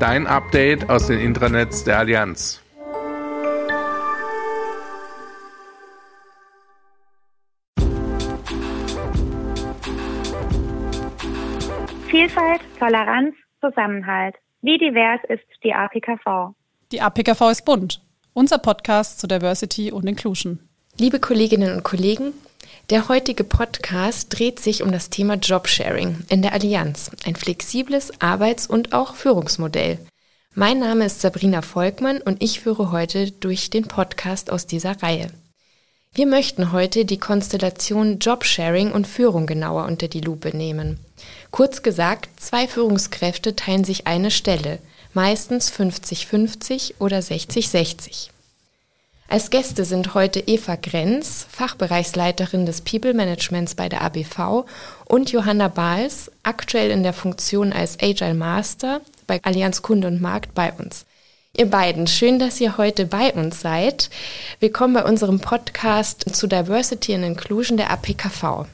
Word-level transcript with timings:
Dein 0.00 0.26
Update 0.26 0.88
aus 0.88 1.08
den 1.08 1.20
Intranets 1.20 1.84
der 1.84 1.98
Allianz. 1.98 2.62
Vielfalt, 12.08 12.62
Toleranz, 12.78 13.34
Zusammenhalt. 13.60 14.36
Wie 14.62 14.78
divers 14.78 15.20
ist 15.28 15.44
die 15.62 15.74
APKV? 15.74 16.54
Die 16.92 17.02
APKV 17.02 17.50
ist 17.50 17.66
bunt 17.66 18.00
unser 18.32 18.56
Podcast 18.56 19.20
zu 19.20 19.26
Diversity 19.26 19.92
und 19.92 20.08
Inclusion. 20.08 20.60
Liebe 20.98 21.20
Kolleginnen 21.20 21.76
und 21.76 21.82
Kollegen, 21.82 22.32
der 22.90 23.08
heutige 23.08 23.44
Podcast 23.44 24.26
dreht 24.30 24.60
sich 24.60 24.82
um 24.82 24.92
das 24.92 25.10
Thema 25.10 25.34
Jobsharing 25.34 26.24
in 26.28 26.42
der 26.42 26.52
Allianz, 26.52 27.10
ein 27.24 27.36
flexibles 27.36 28.12
Arbeits- 28.20 28.66
und 28.66 28.92
auch 28.92 29.14
Führungsmodell. 29.14 29.98
Mein 30.54 30.80
Name 30.80 31.06
ist 31.06 31.20
Sabrina 31.20 31.62
Volkmann 31.62 32.20
und 32.20 32.42
ich 32.42 32.60
führe 32.60 32.90
heute 32.90 33.30
durch 33.30 33.70
den 33.70 33.86
Podcast 33.86 34.50
aus 34.50 34.66
dieser 34.66 35.02
Reihe. 35.02 35.30
Wir 36.12 36.26
möchten 36.26 36.72
heute 36.72 37.04
die 37.04 37.18
Konstellation 37.18 38.18
Jobsharing 38.18 38.90
und 38.90 39.06
Führung 39.06 39.46
genauer 39.46 39.84
unter 39.86 40.08
die 40.08 40.20
Lupe 40.20 40.56
nehmen. 40.56 40.98
Kurz 41.52 41.82
gesagt, 41.82 42.28
zwei 42.40 42.66
Führungskräfte 42.66 43.54
teilen 43.54 43.84
sich 43.84 44.06
eine 44.06 44.30
Stelle– 44.30 44.78
meistens 45.12 45.72
50-50 45.72 46.94
oder 46.98 47.18
60-60. 47.18 48.30
Als 49.30 49.50
Gäste 49.50 49.84
sind 49.84 50.14
heute 50.14 50.40
Eva 50.40 50.74
Grenz, 50.74 51.46
Fachbereichsleiterin 51.48 52.66
des 52.66 52.80
People 52.80 53.14
Managements 53.14 53.76
bei 53.76 53.88
der 53.88 54.02
ABV 54.02 54.66
und 55.04 55.30
Johanna 55.30 55.68
Bahls, 55.68 56.32
aktuell 56.42 56.90
in 56.90 57.04
der 57.04 57.12
Funktion 57.12 57.72
als 57.72 57.96
Agile 58.02 58.34
Master 58.34 59.00
bei 59.28 59.38
Allianz 59.44 59.82
Kunde 59.82 60.08
und 60.08 60.20
Markt 60.20 60.52
bei 60.52 60.72
uns. 60.72 61.06
Ihr 61.56 61.66
beiden, 61.66 62.08
schön, 62.08 62.40
dass 62.40 62.60
ihr 62.60 62.76
heute 62.76 63.06
bei 63.06 63.32
uns 63.32 63.60
seid. 63.60 64.10
Willkommen 64.58 64.94
bei 64.94 65.04
unserem 65.04 65.38
Podcast 65.38 66.34
zu 66.34 66.48
Diversity 66.48 67.14
and 67.14 67.24
Inclusion 67.24 67.76
der 67.76 67.90
APKV. 67.90 68.66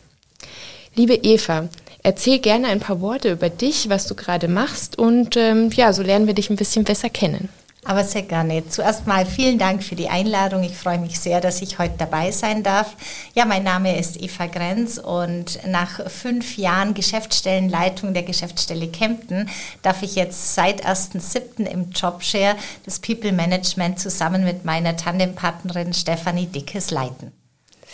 Liebe 0.95 1.17
Eva, 1.17 1.69
Erzähl 2.03 2.39
gerne 2.39 2.69
ein 2.69 2.79
paar 2.79 3.01
Worte 3.01 3.33
über 3.33 3.51
dich, 3.51 3.89
was 3.89 4.07
du 4.07 4.15
gerade 4.15 4.47
machst 4.47 4.97
und 4.97 5.37
ähm, 5.37 5.71
ja, 5.73 5.93
so 5.93 6.05
lernen 6.05 6.29
wir 6.29 6.34
dich 6.34 6.51
ein 6.51 6.57
bisschen 6.57 6.84
besser 6.84 7.11
kennen. 7.11 7.49
Aber 7.87 8.03
sehr 8.03 8.22
gerne. 8.22 8.69
Zuerst 8.69 9.06
mal 9.06 9.25
vielen 9.25 9.59
Dank 9.59 9.84
für 9.84 9.94
die 9.94 10.09
Einladung. 10.09 10.65
Ich 10.65 10.77
freue 10.77 10.99
mich 10.99 11.21
sehr, 11.21 11.41
dass 11.41 11.62
ich 11.62 11.78
heute 11.78 11.94
dabei 11.99 12.33
sein 12.33 12.65
darf. 12.65 12.97
Ja, 13.33 13.44
mein 13.44 13.62
Name 13.62 13.97
ist 13.97 14.21
Eva 14.21 14.47
Grenz 14.47 14.99
und 14.99 15.60
nach 15.69 16.10
fünf 16.10 16.56
Jahren 16.56 16.94
Geschäftsstellenleitung 16.94 18.12
der 18.12 18.25
Geschäftsstelle 18.25 18.88
Kempten 18.88 19.49
darf 19.83 20.03
ich 20.03 20.16
jetzt 20.16 20.56
seit 20.56 20.84
1.7. 20.84 21.65
im 21.65 21.91
Jobshare 21.91 22.56
das 22.84 22.99
People 22.99 23.31
Management 23.31 24.00
zusammen 24.00 24.43
mit 24.43 24.65
meiner 24.65 24.97
Tandempartnerin 24.97 25.94
Stefanie 25.94 26.47
Dickes 26.47 26.91
leiten. 26.91 27.31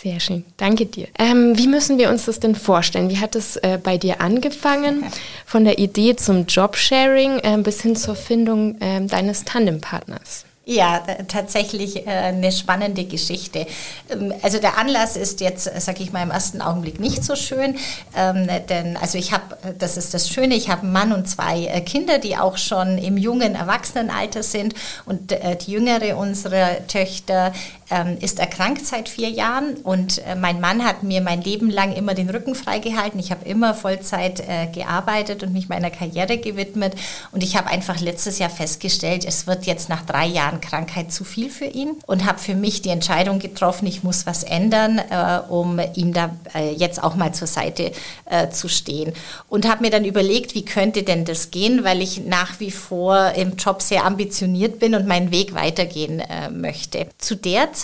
Sehr 0.03 0.19
schön, 0.19 0.43
danke 0.57 0.85
dir. 0.85 1.07
Ähm, 1.17 1.57
wie 1.57 1.69
müssen 1.69 1.97
wir 1.97 2.09
uns 2.09 2.25
das 2.25 2.41
denn 2.41 2.55
vorstellen? 2.55 3.09
Wie 3.09 3.19
hat 3.19 3.37
es 3.37 3.55
äh, 3.55 3.79
bei 3.81 3.97
dir 3.97 4.19
angefangen, 4.19 5.05
von 5.45 5.63
der 5.63 5.79
Idee 5.79 6.17
zum 6.17 6.45
Jobsharing 6.45 7.39
äh, 7.39 7.57
bis 7.59 7.81
hin 7.81 7.95
zur 7.95 8.15
Findung 8.15 8.81
äh, 8.81 9.05
deines 9.05 9.45
Tandempartners? 9.45 10.43
Ja, 10.65 10.99
tatsächlich 11.27 12.07
äh, 12.07 12.09
eine 12.09 12.49
spannende 12.53 13.03
Geschichte. 13.03 13.67
Ähm, 14.09 14.33
also 14.41 14.59
der 14.59 14.77
Anlass 14.77 15.17
ist 15.17 15.41
jetzt, 15.41 15.65
sage 15.81 16.03
ich 16.03 16.13
mal, 16.13 16.23
im 16.23 16.31
ersten 16.31 16.61
Augenblick 16.61 17.01
nicht 17.01 17.21
so 17.21 17.35
schön, 17.35 17.75
ähm, 18.15 18.47
denn 18.69 18.95
also 18.95 19.17
ich 19.17 19.33
habe, 19.33 19.57
das 19.77 19.97
ist 19.97 20.13
das 20.13 20.29
Schöne, 20.29 20.55
ich 20.55 20.69
habe 20.69 20.83
einen 20.83 20.93
Mann 20.93 21.11
und 21.11 21.27
zwei 21.27 21.65
äh, 21.65 21.81
Kinder, 21.81 22.17
die 22.17 22.37
auch 22.37 22.57
schon 22.57 22.97
im 22.97 23.17
jungen 23.17 23.55
Erwachsenenalter 23.55 24.41
sind 24.41 24.73
und 25.05 25.33
äh, 25.33 25.57
die 25.57 25.71
jüngere 25.71 26.17
unserer 26.17 26.87
Töchter 26.87 27.51
ähm, 27.93 28.17
ist 28.19 28.39
erkrankt 28.39 28.85
seit 28.85 29.09
vier 29.09 29.29
Jahren 29.29 29.75
und 29.83 30.21
mein 30.39 30.59
Mann 30.59 30.83
hat 30.83 31.03
mir 31.03 31.21
mein 31.21 31.41
Leben 31.41 31.69
lang 31.69 31.93
immer 31.93 32.13
den 32.13 32.29
Rücken 32.29 32.55
freigehalten. 32.55 33.19
Ich 33.19 33.31
habe 33.31 33.47
immer 33.47 33.73
Vollzeit 33.73 34.43
gearbeitet 34.73 35.43
und 35.43 35.53
mich 35.53 35.69
meiner 35.69 35.89
Karriere 35.89 36.37
gewidmet 36.37 36.95
und 37.31 37.43
ich 37.43 37.57
habe 37.57 37.67
einfach 37.69 37.99
letztes 37.99 38.39
Jahr 38.39 38.49
festgestellt, 38.49 39.25
es 39.25 39.47
wird 39.47 39.65
jetzt 39.65 39.89
nach 39.89 40.05
drei 40.05 40.25
Jahren 40.25 40.43
Jahren 40.43 40.61
Krankheit 40.61 41.11
zu 41.11 41.23
viel 41.23 41.49
für 41.49 41.65
ihn 41.65 41.97
und 42.05 42.25
habe 42.25 42.39
für 42.39 42.55
mich 42.55 42.81
die 42.81 42.89
Entscheidung 42.89 43.39
getroffen, 43.39 43.87
ich 43.87 44.03
muss 44.03 44.25
was 44.25 44.43
ändern, 44.43 44.99
äh, 44.99 45.39
um 45.49 45.79
ihm 45.95 46.13
da 46.13 46.35
äh, 46.53 46.73
jetzt 46.73 47.01
auch 47.01 47.15
mal 47.15 47.33
zur 47.33 47.47
Seite 47.47 47.91
äh, 48.25 48.49
zu 48.49 48.67
stehen. 48.67 49.13
Und 49.49 49.69
habe 49.69 49.83
mir 49.83 49.89
dann 49.89 50.05
überlegt, 50.05 50.55
wie 50.55 50.65
könnte 50.65 51.03
denn 51.03 51.25
das 51.25 51.51
gehen, 51.51 51.83
weil 51.83 52.01
ich 52.01 52.25
nach 52.25 52.59
wie 52.59 52.71
vor 52.71 53.31
im 53.35 53.55
Job 53.55 53.81
sehr 53.81 54.05
ambitioniert 54.05 54.79
bin 54.79 54.95
und 54.95 55.07
meinen 55.07 55.31
Weg 55.31 55.53
weitergehen 55.53 56.19
äh, 56.19 56.49
möchte. 56.49 57.07
Zu 57.17 57.35
der 57.35 57.73
Zeit, 57.73 57.82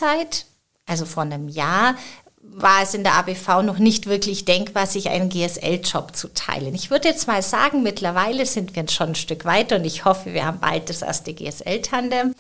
also 0.86 1.06
vor 1.06 1.24
einem 1.24 1.50
Jahr, 1.50 1.96
war 2.42 2.82
es 2.84 2.94
in 2.94 3.04
der 3.04 3.16
ABV 3.16 3.62
noch 3.64 3.80
nicht 3.80 4.08
wirklich 4.08 4.46
denkbar, 4.46 4.88
sich 4.88 5.10
einen 5.10 5.30
GSL-Job 5.30 6.16
zu 6.16 6.34
teilen. 6.34 6.74
Ich 6.74 6.90
würde 6.90 7.08
jetzt 7.08 7.28
mal 7.28 7.42
sagen, 7.42 7.84
mittlerweile 7.84 8.46
sind 8.46 8.76
wir 8.76 8.88
schon 8.88 9.10
ein 9.10 9.16
Stück 9.16 9.46
weiter 9.46 9.76
und 9.76 9.86
ich 9.86 10.06
hoffe, 10.06 10.34
wir 10.34 10.46
haben 10.46 10.60
bald 10.60 10.90
das 10.90 11.02
erste 11.02 11.34
GSL-Tandem. 11.34 12.34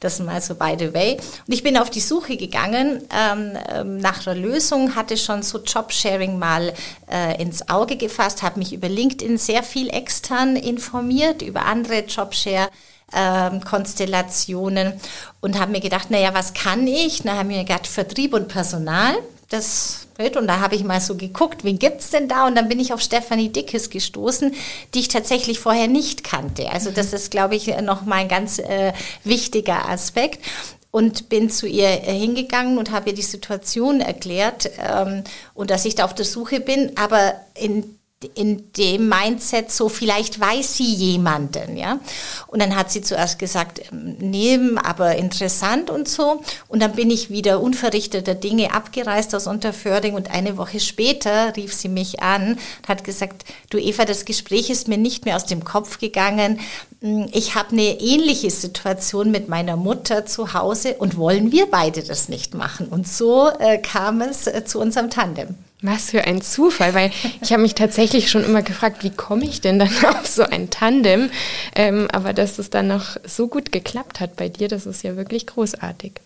Das 0.00 0.18
mal 0.20 0.42
so 0.42 0.54
by 0.54 0.76
the 0.78 0.92
way. 0.92 1.16
Und 1.46 1.54
ich 1.54 1.62
bin 1.62 1.78
auf 1.78 1.88
die 1.88 2.00
Suche 2.00 2.36
gegangen 2.36 3.02
ähm, 3.10 3.56
ähm, 3.72 3.96
nach 3.96 4.26
einer 4.26 4.38
Lösung, 4.38 4.94
hatte 4.94 5.16
schon 5.16 5.42
so 5.42 5.58
Jobsharing 5.58 6.38
mal 6.38 6.74
äh, 7.10 7.40
ins 7.40 7.70
Auge 7.70 7.96
gefasst, 7.96 8.42
habe 8.42 8.58
mich 8.58 8.74
über 8.74 8.90
LinkedIn 8.90 9.38
sehr 9.38 9.62
viel 9.62 9.88
extern 9.88 10.56
informiert, 10.56 11.40
über 11.40 11.64
andere 11.64 12.00
Jobshare. 12.00 12.68
Ähm, 13.14 13.62
Konstellationen 13.62 14.94
und 15.40 15.60
habe 15.60 15.70
mir 15.70 15.80
gedacht, 15.80 16.10
naja, 16.10 16.34
was 16.34 16.54
kann 16.54 16.86
ich? 16.88 17.22
Na, 17.24 17.36
habe 17.36 17.48
mir 17.48 17.62
gedacht, 17.62 17.86
Vertrieb 17.86 18.34
und 18.34 18.48
Personal, 18.48 19.14
das 19.48 20.06
und 20.18 20.46
da 20.46 20.60
habe 20.60 20.74
ich 20.74 20.82
mal 20.82 21.00
so 21.00 21.14
geguckt, 21.14 21.62
wen 21.62 21.78
gibt's 21.78 22.10
denn 22.10 22.26
da? 22.26 22.46
Und 22.46 22.54
dann 22.54 22.68
bin 22.68 22.80
ich 22.80 22.92
auf 22.92 23.02
Stefanie 23.02 23.50
Dickes 23.50 23.90
gestoßen, 23.90 24.54
die 24.94 25.00
ich 25.00 25.08
tatsächlich 25.08 25.60
vorher 25.60 25.88
nicht 25.88 26.24
kannte. 26.24 26.70
Also 26.70 26.90
das 26.90 27.12
ist, 27.12 27.30
glaube 27.30 27.54
ich, 27.54 27.66
nochmal 27.82 28.20
ein 28.20 28.28
ganz 28.28 28.58
äh, 28.58 28.94
wichtiger 29.24 29.88
Aspekt 29.88 30.42
und 30.90 31.28
bin 31.28 31.50
zu 31.50 31.66
ihr 31.66 31.88
äh, 31.88 32.18
hingegangen 32.18 32.78
und 32.78 32.90
habe 32.90 33.10
ihr 33.10 33.14
die 33.14 33.22
Situation 33.22 34.00
erklärt 34.00 34.70
ähm, 34.78 35.22
und 35.52 35.70
dass 35.70 35.84
ich 35.84 35.94
da 35.94 36.06
auf 36.06 36.14
der 36.14 36.24
Suche 36.24 36.60
bin, 36.60 36.92
aber 36.96 37.34
in 37.54 37.95
in 38.34 38.72
dem 38.72 39.10
Mindset 39.10 39.70
so, 39.70 39.90
vielleicht 39.90 40.40
weiß 40.40 40.78
sie 40.78 40.94
jemanden, 40.94 41.76
ja. 41.76 42.00
Und 42.46 42.62
dann 42.62 42.74
hat 42.74 42.90
sie 42.90 43.02
zuerst 43.02 43.38
gesagt, 43.38 43.80
ähm, 43.92 44.16
nee, 44.18 44.58
aber 44.82 45.16
interessant 45.16 45.90
und 45.90 46.08
so. 46.08 46.40
Und 46.68 46.80
dann 46.80 46.92
bin 46.92 47.10
ich 47.10 47.28
wieder 47.28 47.60
unverrichteter 47.60 48.34
Dinge 48.34 48.72
abgereist 48.72 49.34
aus 49.34 49.46
Unterförding 49.46 50.14
und 50.14 50.30
eine 50.30 50.56
Woche 50.56 50.80
später 50.80 51.54
rief 51.56 51.74
sie 51.74 51.90
mich 51.90 52.22
an 52.22 52.52
und 52.54 52.88
hat 52.88 53.04
gesagt, 53.04 53.44
du 53.68 53.76
Eva, 53.76 54.06
das 54.06 54.24
Gespräch 54.24 54.70
ist 54.70 54.88
mir 54.88 54.98
nicht 54.98 55.26
mehr 55.26 55.36
aus 55.36 55.44
dem 55.44 55.62
Kopf 55.64 55.98
gegangen. 55.98 56.60
Hm, 57.02 57.28
ich 57.32 57.54
habe 57.54 57.72
eine 57.72 58.00
ähnliche 58.00 58.50
Situation 58.50 59.30
mit 59.30 59.50
meiner 59.50 59.76
Mutter 59.76 60.24
zu 60.24 60.54
Hause 60.54 60.94
und 60.94 61.18
wollen 61.18 61.52
wir 61.52 61.66
beide 61.66 62.02
das 62.02 62.30
nicht 62.30 62.54
machen? 62.54 62.88
Und 62.88 63.06
so 63.06 63.50
äh, 63.58 63.76
kam 63.76 64.22
es 64.22 64.46
äh, 64.46 64.64
zu 64.64 64.80
unserem 64.80 65.10
Tandem. 65.10 65.54
Was 65.86 66.10
für 66.10 66.24
ein 66.24 66.40
Zufall, 66.42 66.94
weil 66.94 67.12
ich 67.40 67.52
habe 67.52 67.62
mich 67.62 67.74
tatsächlich 67.74 68.28
schon 68.28 68.44
immer 68.44 68.62
gefragt, 68.62 69.04
wie 69.04 69.10
komme 69.10 69.44
ich 69.44 69.60
denn 69.60 69.78
dann 69.78 69.90
auf 70.08 70.26
so 70.26 70.42
ein 70.42 70.68
Tandem? 70.68 71.30
Ähm, 71.74 72.08
aber 72.12 72.32
dass 72.32 72.58
es 72.58 72.70
dann 72.70 72.88
noch 72.88 73.16
so 73.24 73.46
gut 73.46 73.70
geklappt 73.70 74.18
hat 74.20 74.36
bei 74.36 74.48
dir, 74.48 74.68
das 74.68 74.86
ist 74.86 75.04
ja 75.04 75.16
wirklich 75.16 75.46
großartig. 75.46 76.20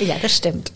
Ja, 0.00 0.16
das 0.20 0.36
stimmt. 0.36 0.72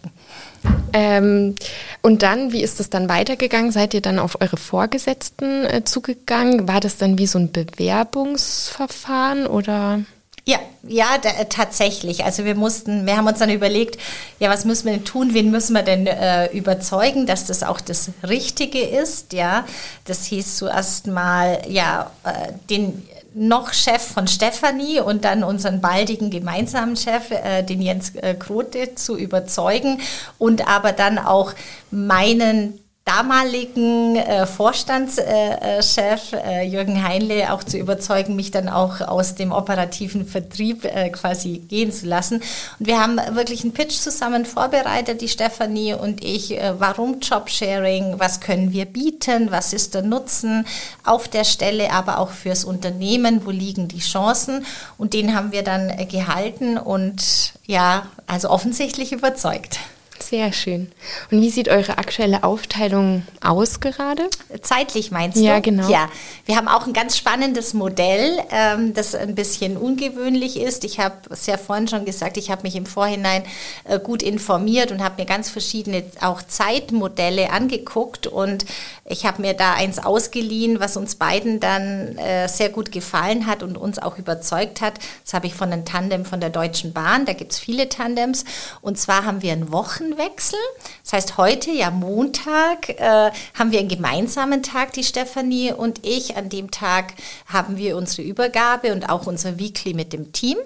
Ähm, 0.92 1.56
und 2.02 2.22
dann, 2.22 2.52
wie 2.52 2.62
ist 2.62 2.80
es 2.80 2.90
dann 2.90 3.08
weitergegangen? 3.08 3.72
Seid 3.72 3.94
ihr 3.94 4.00
dann 4.00 4.18
auf 4.18 4.40
eure 4.40 4.56
Vorgesetzten 4.56 5.64
äh, 5.64 5.84
zugegangen? 5.84 6.68
War 6.68 6.80
das 6.80 6.96
dann 6.96 7.18
wie 7.18 7.26
so 7.26 7.38
ein 7.38 7.50
Bewerbungsverfahren 7.50 9.46
oder? 9.46 10.00
Ja, 10.44 10.58
ja, 10.82 11.16
äh, 11.22 11.44
tatsächlich. 11.46 12.24
Also 12.24 12.44
wir 12.44 12.54
mussten, 12.54 13.06
wir 13.06 13.16
haben 13.16 13.26
uns 13.26 13.38
dann 13.38 13.50
überlegt, 13.50 13.98
ja, 14.38 14.48
was 14.48 14.64
müssen 14.64 14.86
wir 14.86 14.92
denn 14.94 15.04
tun? 15.04 15.34
Wen 15.34 15.50
müssen 15.50 15.74
wir 15.74 15.82
denn 15.82 16.06
äh, 16.06 16.46
überzeugen, 16.52 17.26
dass 17.26 17.46
das 17.46 17.62
auch 17.62 17.80
das 17.80 18.10
Richtige 18.26 18.80
ist? 18.80 19.32
Ja, 19.32 19.64
das 20.04 20.24
hieß 20.24 20.56
zuerst 20.56 21.06
mal, 21.06 21.62
ja, 21.68 22.10
äh, 22.24 22.52
den 22.70 23.06
noch 23.34 23.72
Chef 23.72 24.02
von 24.02 24.26
Stefanie 24.26 25.00
und 25.00 25.24
dann 25.24 25.44
unseren 25.44 25.80
baldigen 25.80 26.30
gemeinsamen 26.30 26.96
Chef, 26.96 27.30
äh, 27.30 27.62
den 27.62 27.80
Jens 27.80 28.14
äh, 28.16 28.34
Krote, 28.34 28.94
zu 28.96 29.16
überzeugen 29.16 30.00
und 30.38 30.66
aber 30.66 30.92
dann 30.92 31.18
auch 31.18 31.52
meinen 31.90 32.80
damaligen 33.10 34.14
äh, 34.16 34.46
Vorstandschef 34.46 36.32
äh, 36.32 36.62
Jürgen 36.64 37.02
Heinle 37.02 37.52
auch 37.52 37.64
zu 37.64 37.76
überzeugen, 37.76 38.36
mich 38.36 38.52
dann 38.52 38.68
auch 38.68 39.00
aus 39.00 39.34
dem 39.34 39.50
operativen 39.50 40.24
Vertrieb 40.26 40.84
äh, 40.84 41.10
quasi 41.10 41.58
gehen 41.58 41.90
zu 41.90 42.06
lassen. 42.06 42.36
Und 42.78 42.86
wir 42.86 43.00
haben 43.00 43.18
wirklich 43.34 43.64
einen 43.64 43.72
Pitch 43.72 43.96
zusammen 43.96 44.46
vorbereitet, 44.46 45.20
die 45.20 45.28
Stefanie 45.28 45.94
und 45.94 46.22
ich. 46.24 46.52
Äh, 46.52 46.74
warum 46.78 47.18
Jobsharing? 47.20 48.14
Was 48.18 48.40
können 48.40 48.72
wir 48.72 48.84
bieten? 48.84 49.50
Was 49.50 49.72
ist 49.72 49.94
der 49.94 50.02
Nutzen 50.02 50.64
auf 51.04 51.26
der 51.26 51.44
Stelle, 51.44 51.92
aber 51.92 52.18
auch 52.18 52.30
fürs 52.30 52.64
Unternehmen? 52.64 53.44
Wo 53.44 53.50
liegen 53.50 53.88
die 53.88 53.98
Chancen? 53.98 54.64
Und 54.98 55.14
den 55.14 55.34
haben 55.34 55.50
wir 55.50 55.64
dann 55.64 55.90
äh, 55.90 56.06
gehalten 56.06 56.78
und 56.78 57.54
ja, 57.66 58.06
also 58.28 58.50
offensichtlich 58.50 59.10
überzeugt. 59.10 59.80
Sehr 60.22 60.52
schön. 60.52 60.92
Und 61.30 61.40
wie 61.40 61.50
sieht 61.50 61.68
eure 61.68 61.98
aktuelle 61.98 62.44
Aufteilung 62.44 63.26
aus 63.40 63.80
gerade? 63.80 64.28
Zeitlich 64.60 65.10
meinst 65.10 65.38
du? 65.38 65.42
Ja, 65.42 65.60
genau. 65.60 65.88
Ja, 65.88 66.08
wir 66.44 66.56
haben 66.56 66.68
auch 66.68 66.86
ein 66.86 66.92
ganz 66.92 67.16
spannendes 67.16 67.74
Modell, 67.74 68.38
ähm, 68.50 68.92
das 68.92 69.14
ein 69.14 69.34
bisschen 69.34 69.76
ungewöhnlich 69.76 70.60
ist. 70.60 70.84
Ich 70.84 71.00
habe 71.00 71.16
es 71.30 71.46
ja 71.46 71.56
vorhin 71.56 71.88
schon 71.88 72.04
gesagt, 72.04 72.36
ich 72.36 72.50
habe 72.50 72.62
mich 72.62 72.76
im 72.76 72.86
Vorhinein 72.86 73.44
äh, 73.84 73.98
gut 73.98 74.22
informiert 74.22 74.92
und 74.92 75.02
habe 75.02 75.22
mir 75.22 75.26
ganz 75.26 75.50
verschiedene 75.50 76.04
auch 76.20 76.42
Zeitmodelle 76.42 77.50
angeguckt 77.50 78.26
und 78.26 78.66
ich 79.04 79.26
habe 79.26 79.42
mir 79.42 79.54
da 79.54 79.74
eins 79.74 79.98
ausgeliehen, 79.98 80.78
was 80.78 80.96
uns 80.96 81.16
beiden 81.16 81.58
dann 81.58 82.16
äh, 82.18 82.46
sehr 82.46 82.68
gut 82.68 82.92
gefallen 82.92 83.46
hat 83.46 83.62
und 83.62 83.76
uns 83.76 83.98
auch 83.98 84.18
überzeugt 84.18 84.80
hat. 84.80 84.94
Das 85.24 85.34
habe 85.34 85.48
ich 85.48 85.54
von 85.54 85.72
einem 85.72 85.84
Tandem 85.84 86.24
von 86.24 86.40
der 86.40 86.50
Deutschen 86.50 86.92
Bahn. 86.92 87.24
Da 87.26 87.32
gibt 87.32 87.52
es 87.52 87.58
viele 87.58 87.88
Tandems. 87.88 88.44
Und 88.82 88.98
zwar 88.98 89.24
haben 89.24 89.42
wir 89.42 89.52
einen 89.52 89.72
Wochenwechsel. 90.10 90.58
Das 91.02 91.12
heißt, 91.12 91.36
heute, 91.36 91.70
ja 91.70 91.90
Montag, 91.90 92.88
äh, 92.88 93.30
haben 93.54 93.70
wir 93.70 93.78
einen 93.78 93.88
gemeinsamen 93.88 94.62
Tag, 94.62 94.92
die 94.92 95.04
Stefanie 95.04 95.72
und 95.72 96.06
ich. 96.06 96.36
An 96.36 96.48
dem 96.48 96.70
Tag 96.70 97.14
haben 97.46 97.76
wir 97.76 97.96
unsere 97.96 98.26
Übergabe 98.26 98.92
und 98.92 99.08
auch 99.08 99.26
unser 99.26 99.58
Weekly 99.58 99.94
mit 99.94 100.12
dem 100.12 100.32
Team. 100.32 100.56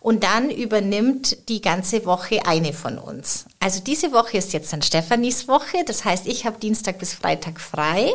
Und 0.00 0.24
dann 0.24 0.50
übernimmt 0.50 1.48
die 1.48 1.60
ganze 1.60 2.06
Woche 2.06 2.46
eine 2.46 2.72
von 2.72 2.98
uns. 2.98 3.46
Also 3.58 3.80
diese 3.80 4.12
Woche 4.12 4.38
ist 4.38 4.52
jetzt 4.52 4.72
dann 4.72 4.82
Stefanis 4.82 5.48
Woche. 5.48 5.84
Das 5.86 6.04
heißt, 6.04 6.26
ich 6.26 6.46
habe 6.46 6.58
Dienstag 6.58 6.98
bis 6.98 7.14
Freitag 7.14 7.60
frei. 7.60 8.12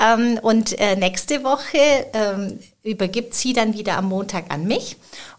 Ähm, 0.00 0.38
und 0.42 0.78
äh, 0.78 0.96
nächste 0.96 1.44
Woche 1.44 2.06
ähm, 2.12 2.60
übergibt 2.82 3.34
sie 3.34 3.52
dann 3.52 3.74
wieder 3.74 3.96
am 3.96 4.06
Montag 4.06 4.52
an 4.52 4.64
mich 4.64 4.96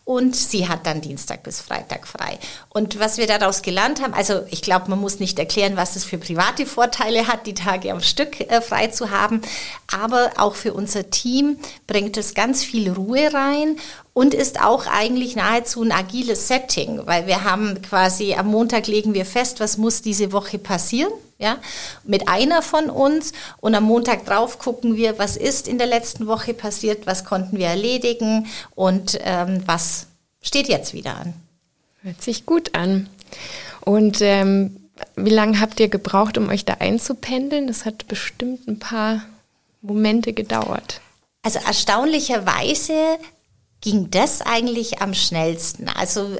und 0.10 0.36
sie 0.36 0.68
hat 0.68 0.88
dann 0.88 1.02
Dienstag 1.02 1.44
bis 1.44 1.62
Freitag 1.62 2.08
frei. 2.08 2.40
Und 2.70 3.00
was 3.00 3.18
wir 3.18 3.28
daraus 3.28 3.62
gelernt 3.62 4.02
haben, 4.02 4.14
also 4.14 4.42
ich 4.50 4.64
glaube, 4.64 4.90
man 4.90 5.00
muss 5.00 5.20
nicht 5.20 5.38
erklären, 5.38 5.78
was 5.78 5.96
es 5.96 6.04
für 6.04 6.18
private 6.18 6.66
Vorteile 6.66 7.28
hat, 7.28 7.46
die 7.46 7.54
Tage 7.54 7.92
am 7.92 8.02
Stück 8.02 8.40
äh, 8.42 8.60
frei 8.60 8.88
zu 8.88 9.12
haben, 9.12 9.42
aber 9.88 10.32
auch 10.38 10.56
für 10.56 10.74
unser 10.74 11.12
Team 11.12 11.60
bringt 11.86 12.18
es 12.18 12.34
ganz 12.34 12.64
viel 12.64 12.92
Ruhe 12.92 13.32
rein 13.32 13.78
und 14.14 14.34
ist 14.34 14.62
auch 14.62 14.88
eigentlich 14.88 15.36
nahezu 15.36 15.84
ein 15.84 15.92
agiles 15.92 16.48
Setting, 16.48 17.02
weil 17.06 17.28
wir 17.28 17.44
haben 17.44 17.82
quasi 17.82 18.34
am 18.34 18.48
Montag 18.48 18.88
legen 18.88 19.14
wir 19.14 19.26
fest, 19.26 19.60
was 19.60 19.78
muss 19.78 20.02
diese 20.02 20.32
Woche 20.32 20.58
passieren, 20.58 21.12
ja, 21.38 21.58
mit 22.04 22.28
einer 22.28 22.62
von 22.62 22.90
uns 22.90 23.32
und 23.62 23.76
am 23.76 23.86
Montag 23.86 24.26
drauf 24.26 24.60
gucken 24.60 24.96
wir, 24.98 25.18
was 25.20 25.38
ist 25.38 25.68
in 25.68 25.78
der 25.78 25.88
letzten 25.88 26.28
Woche 26.28 26.54
passiert, 26.54 27.08
was 27.08 27.24
konnten 27.24 27.58
wir 27.58 27.68
erledigen 27.68 28.48
und 28.76 29.18
ähm, 29.24 29.64
was 29.66 30.08
steht 30.42 30.68
jetzt 30.68 30.94
wieder 30.94 31.16
an. 31.16 31.34
Hört 32.02 32.22
sich 32.22 32.46
gut 32.46 32.76
an. 32.76 33.10
Und 33.82 34.22
ähm, 34.22 34.90
wie 35.16 35.30
lange 35.30 35.60
habt 35.60 35.80
ihr 35.80 35.88
gebraucht, 35.88 36.38
um 36.38 36.50
euch 36.50 36.66
da 36.66 36.76
einzupendeln? 36.80 37.68
Das 37.68 37.86
hat 37.86 38.08
bestimmt 38.08 38.68
ein 38.68 38.80
paar 38.80 39.24
Momente 39.82 40.34
gedauert. 40.34 41.02
Also 41.42 41.60
erstaunlicherweise 41.60 43.18
ging 43.82 44.10
das 44.12 44.42
eigentlich 44.42 45.02
am 45.02 45.14
schnellsten. 45.14 45.88
Also 45.88 46.36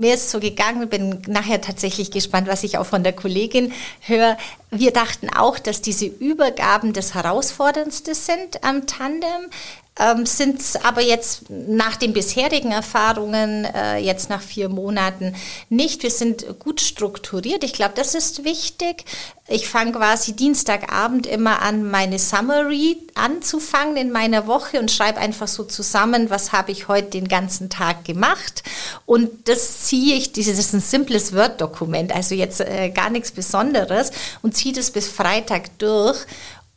mir 0.00 0.14
ist 0.14 0.30
so 0.30 0.40
gegangen, 0.40 0.88
bin 0.88 1.22
nachher 1.26 1.60
tatsächlich 1.60 2.10
gespannt, 2.10 2.48
was 2.48 2.64
ich 2.64 2.78
auch 2.78 2.86
von 2.86 3.02
der 3.02 3.12
Kollegin 3.12 3.72
höre. 4.00 4.38
Wir 4.70 4.92
dachten 4.92 5.28
auch, 5.28 5.58
dass 5.58 5.82
diese 5.82 6.06
Übergaben 6.06 6.92
das 6.92 7.14
Herausforderndste 7.14 8.14
sind 8.14 8.64
am 8.64 8.86
Tandem 8.86 9.50
ähm, 10.00 10.24
sind 10.24 10.62
aber 10.82 11.02
jetzt 11.02 11.50
nach 11.50 11.96
den 11.96 12.14
bisherigen 12.14 12.72
Erfahrungen, 12.72 13.66
äh, 13.66 13.98
jetzt 13.98 14.30
nach 14.30 14.40
vier 14.40 14.70
Monaten 14.70 15.34
nicht. 15.68 16.02
Wir 16.02 16.10
sind 16.10 16.58
gut 16.58 16.80
strukturiert. 16.80 17.64
Ich 17.64 17.74
glaube, 17.74 17.92
das 17.96 18.14
ist 18.14 18.44
wichtig. 18.44 19.04
Ich 19.46 19.68
fange 19.68 19.92
quasi 19.92 20.32
Dienstagabend 20.34 21.26
immer 21.26 21.60
an, 21.60 21.90
meine 21.90 22.18
Summary 22.18 22.96
anzufangen 23.14 23.96
in 23.96 24.10
meiner 24.10 24.46
Woche 24.46 24.80
und 24.80 24.90
schreibe 24.90 25.18
einfach 25.18 25.48
so 25.48 25.64
zusammen, 25.64 26.30
was 26.30 26.52
habe 26.52 26.72
ich 26.72 26.88
heute 26.88 27.10
den 27.10 27.28
ganzen 27.28 27.68
Tag 27.68 28.04
gemacht. 28.04 28.62
Und 29.06 29.48
das 29.48 29.82
ziehe 29.82 30.16
ich, 30.16 30.32
das 30.32 30.46
ist 30.46 30.72
ein 30.72 30.80
simples 30.80 31.34
Word-Dokument, 31.34 32.14
also 32.14 32.34
jetzt 32.34 32.60
äh, 32.60 32.90
gar 32.90 33.10
nichts 33.10 33.32
Besonderes 33.32 34.12
und 34.40 34.56
ziehe 34.56 34.74
das 34.74 34.92
bis 34.92 35.08
Freitag 35.08 35.78
durch. 35.78 36.24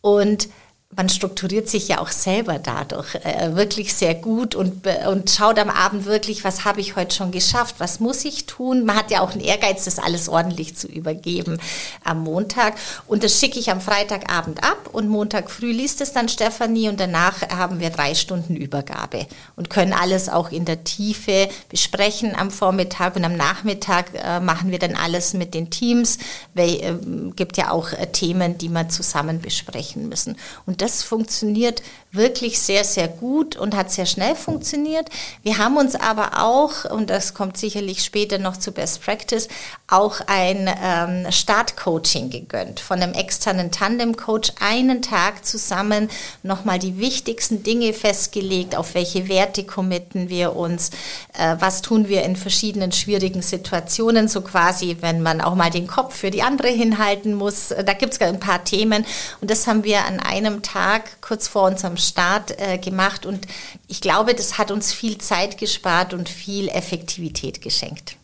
Und 0.01 0.49
man 0.95 1.10
strukturiert 1.10 1.69
sich 1.69 1.88
ja 1.88 2.00
auch 2.00 2.10
selber 2.10 2.60
dadurch 2.60 3.16
äh, 3.16 3.56
wirklich 3.56 3.94
sehr 3.94 4.16
gut 4.16 4.56
und, 4.56 4.86
und 5.07 5.30
schaut 5.30 5.57
am 5.60 5.69
Abend 5.69 6.06
wirklich, 6.06 6.44
was 6.44 6.66
habe 6.66 6.81
ich 6.81 6.95
heute 6.95 7.16
schon 7.16 7.31
geschafft, 7.31 7.75
was 7.80 8.00
muss 8.00 8.25
ich 8.25 8.45
tun. 8.45 8.86
Man 8.86 8.95
hat 8.95 9.12
ja 9.12 9.22
auch 9.22 9.31
einen 9.31 9.42
Ehrgeiz, 9.42 9.86
das 9.86 10.00
alles 10.00 10.30
ordentlich 10.30 10.75
zu 10.75 10.88
übergeben 10.88 11.60
am 12.04 12.24
Montag. 12.24 12.75
Und 13.07 13.24
das 13.24 13.40
schicke 13.40 13.60
ich 13.60 13.72
am 13.72 13.81
Freitagabend 13.81 14.63
ab 14.63 14.90
und 14.92 15.10
Montag 15.10 15.50
früh 15.50 15.72
liest 15.72 16.01
es 16.01 16.13
dann 16.13 16.30
Stefanie 16.30 16.90
und 16.90 17.00
danach 17.00 17.42
haben 17.50 17.80
wir 17.80 17.90
drei 17.90 18.16
Stunden 18.16 18.56
Übergabe 18.56 19.26
und 19.56 19.69
können 19.69 19.94
alles 19.94 20.30
auch 20.30 20.52
in 20.52 20.66
der 20.66 20.83
Tiefe 20.83 21.50
besprechen 21.69 22.35
am 22.35 22.52
Vormittag 22.52 23.16
und 23.16 23.26
am 23.26 23.35
Nachmittag 23.35 24.12
äh, 24.14 24.40
machen 24.40 24.71
wir 24.71 24.80
dann 24.80 24.95
alles 24.95 25.33
mit 25.33 25.54
den 25.54 25.69
Teams, 25.69 26.18
weil 26.54 26.69
äh, 26.69 26.94
gibt 27.35 27.57
ja 27.57 27.71
auch 27.71 27.92
äh, 27.94 28.07
Themen, 28.12 28.57
die 28.57 28.69
wir 28.69 28.90
zusammen 28.90 29.42
besprechen 29.42 30.09
müssen. 30.09 30.38
Und 30.66 30.82
das 30.83 31.02
funktioniert 31.02 31.81
wirklich 32.13 32.59
sehr, 32.59 32.83
sehr 32.83 33.07
gut 33.07 33.55
und 33.55 33.75
hat 33.75 33.91
sehr 33.91 34.05
schnell 34.05 34.35
funktioniert. 34.35 35.09
Wir 35.41 35.57
haben 35.57 35.77
uns 35.77 35.95
aber 35.95 36.43
auch, 36.43 36.85
und 36.85 37.09
das 37.09 37.33
kommt 37.33 37.57
sicherlich 37.57 38.03
später 38.03 38.37
noch 38.37 38.57
zu 38.57 38.71
Best 38.71 39.03
Practice, 39.03 39.47
auch 39.87 40.21
ein 40.27 40.69
ähm, 40.81 41.31
Startcoaching 41.31 42.29
gegönnt 42.29 42.79
von 42.79 43.01
einem 43.01 43.13
externen 43.13 43.71
Tandem-Coach, 43.71 44.53
einen 44.59 45.01
Tag 45.01 45.45
zusammen 45.45 46.09
nochmal 46.43 46.79
die 46.79 46.97
wichtigsten 46.97 47.63
Dinge 47.63 47.93
festgelegt, 47.93 48.75
auf 48.75 48.93
welche 48.93 49.27
Werte 49.27 49.63
committen 49.63 50.29
wir 50.29 50.55
uns, 50.55 50.91
äh, 51.37 51.55
was 51.59 51.81
tun 51.81 52.07
wir 52.07 52.23
in 52.23 52.35
verschiedenen 52.35 52.91
schwierigen 52.91 53.41
Situationen, 53.41 54.27
so 54.27 54.41
quasi, 54.41 54.97
wenn 55.01 55.21
man 55.21 55.41
auch 55.41 55.55
mal 55.55 55.69
den 55.69 55.87
Kopf 55.87 56.15
für 56.15 56.31
die 56.31 56.43
andere 56.43 56.69
hinhalten 56.69 57.33
muss. 57.33 57.69
Da 57.69 57.93
gibt 57.93 58.13
es 58.13 58.21
ein 58.21 58.39
paar 58.39 58.63
Themen 58.63 59.05
und 59.41 59.49
das 59.49 59.67
haben 59.67 59.83
wir 59.83 60.05
an 60.05 60.19
einem 60.19 60.61
Tag 60.61 60.83
Tag 60.93 61.21
kurz 61.21 61.47
vor 61.47 61.63
unserem 61.63 61.97
Start 62.04 62.60
äh, 62.60 62.78
gemacht 62.78 63.26
und 63.26 63.48
ich 63.88 64.02
glaube, 64.02 64.33
das 64.36 64.57
hat 64.57 64.72
uns 64.72 64.94
viel 64.94 65.18
Zeit 65.18 65.57
gespart 65.57 66.14
und 66.14 66.30
viel 66.30 66.68
Effektivität 66.69 67.62
geschenkt. 67.62 68.18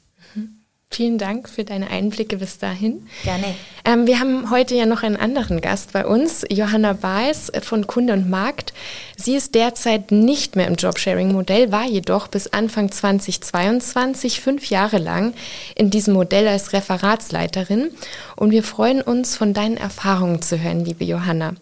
Vielen 0.92 1.20
Dank 1.20 1.48
für 1.48 1.64
deine 1.64 1.92
Einblicke 1.92 2.38
bis 2.38 2.58
dahin. 2.58 3.08
Gerne. 3.24 3.54
Ähm, 3.86 4.08
wir 4.08 4.20
haben 4.20 4.50
heute 4.50 4.74
ja 4.74 4.88
noch 4.88 5.04
einen 5.04 5.18
anderen 5.18 5.62
Gast 5.62 5.94
bei 5.94 6.04
uns, 6.04 6.44
Johanna 6.50 6.94
Baes 6.94 7.52
von 7.62 7.86
Kunde 7.86 8.14
und 8.14 8.28
Markt. 8.28 8.74
Sie 9.16 9.36
ist 9.36 9.54
derzeit 9.54 10.12
nicht 10.12 10.56
mehr 10.56 10.66
im 10.66 10.76
Jobsharing-Modell, 10.76 11.72
war 11.72 11.86
jedoch 11.86 12.28
bis 12.28 12.48
Anfang 12.48 12.92
2022 12.92 14.42
fünf 14.42 14.72
Jahre 14.72 14.98
lang 14.98 15.36
in 15.76 15.92
diesem 15.92 16.16
Modell 16.16 16.48
als 16.48 16.74
Referatsleiterin. 16.74 17.92
Und 18.36 18.50
wir 18.50 18.64
freuen 18.64 19.04
uns, 19.04 19.38
von 19.38 19.54
deinen 19.54 19.78
Erfahrungen 19.78 20.42
zu 20.42 20.60
hören, 20.60 20.84
liebe 20.84 21.04
Johanna. 21.06 21.54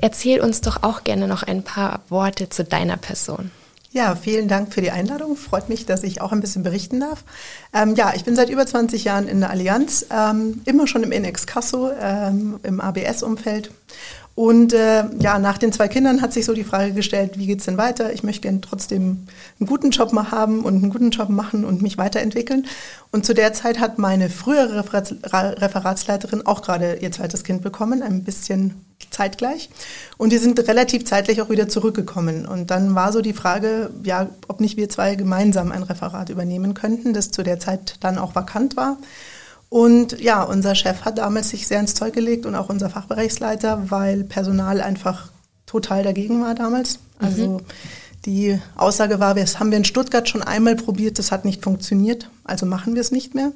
Erzähl 0.00 0.40
uns 0.40 0.60
doch 0.60 0.82
auch 0.82 1.04
gerne 1.04 1.28
noch 1.28 1.42
ein 1.42 1.62
paar 1.62 2.00
Worte 2.08 2.48
zu 2.48 2.64
deiner 2.64 2.96
Person. 2.96 3.50
Ja, 3.94 4.16
vielen 4.16 4.48
Dank 4.48 4.74
für 4.74 4.80
die 4.80 4.90
Einladung. 4.90 5.36
Freut 5.36 5.68
mich, 5.68 5.86
dass 5.86 6.02
ich 6.02 6.20
auch 6.20 6.32
ein 6.32 6.40
bisschen 6.40 6.64
berichten 6.64 6.98
darf. 6.98 7.22
Ähm, 7.72 7.94
ja, 7.94 8.12
ich 8.16 8.24
bin 8.24 8.34
seit 8.34 8.50
über 8.50 8.66
20 8.66 9.04
Jahren 9.04 9.28
in 9.28 9.38
der 9.38 9.50
Allianz, 9.50 10.06
ähm, 10.10 10.62
immer 10.64 10.88
schon 10.88 11.04
im 11.04 11.12
Inex 11.12 11.46
Casso, 11.46 11.92
ähm, 12.00 12.58
im 12.64 12.80
ABS-Umfeld 12.80 13.70
und 14.34 14.72
äh, 14.72 15.04
ja, 15.20 15.38
nach 15.38 15.58
den 15.58 15.72
zwei 15.72 15.86
Kindern 15.86 16.20
hat 16.20 16.32
sich 16.32 16.44
so 16.44 16.54
die 16.54 16.64
Frage 16.64 16.92
gestellt, 16.92 17.38
wie 17.38 17.46
geht's 17.46 17.66
denn 17.66 17.76
weiter? 17.76 18.12
Ich 18.12 18.24
möchte 18.24 18.42
gerne 18.42 18.60
trotzdem 18.60 19.28
einen 19.60 19.68
guten 19.68 19.90
Job 19.90 20.12
mal 20.12 20.32
haben 20.32 20.64
und 20.64 20.74
einen 20.74 20.90
guten 20.90 21.10
Job 21.10 21.28
machen 21.28 21.64
und 21.64 21.82
mich 21.82 21.98
weiterentwickeln. 21.98 22.66
Und 23.12 23.24
zu 23.24 23.32
der 23.32 23.52
Zeit 23.52 23.78
hat 23.78 23.98
meine 23.98 24.28
frühere 24.28 24.84
Referatsleiterin 24.84 26.46
auch 26.46 26.62
gerade 26.62 26.96
ihr 26.96 27.12
zweites 27.12 27.44
Kind 27.44 27.62
bekommen, 27.62 28.02
ein 28.02 28.24
bisschen 28.24 28.84
zeitgleich. 29.10 29.70
Und 30.16 30.32
die 30.32 30.38
sind 30.38 30.58
relativ 30.66 31.04
zeitlich 31.04 31.40
auch 31.40 31.48
wieder 31.48 31.68
zurückgekommen. 31.68 32.44
Und 32.44 32.72
dann 32.72 32.96
war 32.96 33.12
so 33.12 33.20
die 33.20 33.34
Frage, 33.34 33.90
ja, 34.02 34.28
ob 34.48 34.60
nicht 34.60 34.76
wir 34.76 34.88
zwei 34.88 35.14
gemeinsam 35.14 35.70
ein 35.70 35.84
Referat 35.84 36.28
übernehmen 36.28 36.74
könnten, 36.74 37.12
das 37.12 37.30
zu 37.30 37.44
der 37.44 37.60
Zeit 37.60 37.96
dann 38.00 38.18
auch 38.18 38.34
vakant 38.34 38.76
war. 38.76 38.96
Und 39.74 40.20
ja, 40.20 40.44
unser 40.44 40.76
Chef 40.76 41.00
hat 41.00 41.18
damals 41.18 41.50
sich 41.50 41.66
sehr 41.66 41.80
ins 41.80 41.94
Zeug 41.94 42.14
gelegt 42.14 42.46
und 42.46 42.54
auch 42.54 42.68
unser 42.68 42.90
Fachbereichsleiter, 42.90 43.90
weil 43.90 44.22
Personal 44.22 44.80
einfach 44.80 45.32
total 45.66 46.04
dagegen 46.04 46.40
war 46.40 46.54
damals. 46.54 47.00
Also 47.18 47.58
mhm. 47.58 47.60
die 48.24 48.60
Aussage 48.76 49.18
war, 49.18 49.34
das 49.34 49.58
haben 49.58 49.72
wir 49.72 49.78
in 49.78 49.84
Stuttgart 49.84 50.28
schon 50.28 50.44
einmal 50.44 50.76
probiert, 50.76 51.18
das 51.18 51.32
hat 51.32 51.44
nicht 51.44 51.64
funktioniert, 51.64 52.30
also 52.44 52.66
machen 52.66 52.94
wir 52.94 53.00
es 53.00 53.10
nicht 53.10 53.34
mehr. 53.34 53.50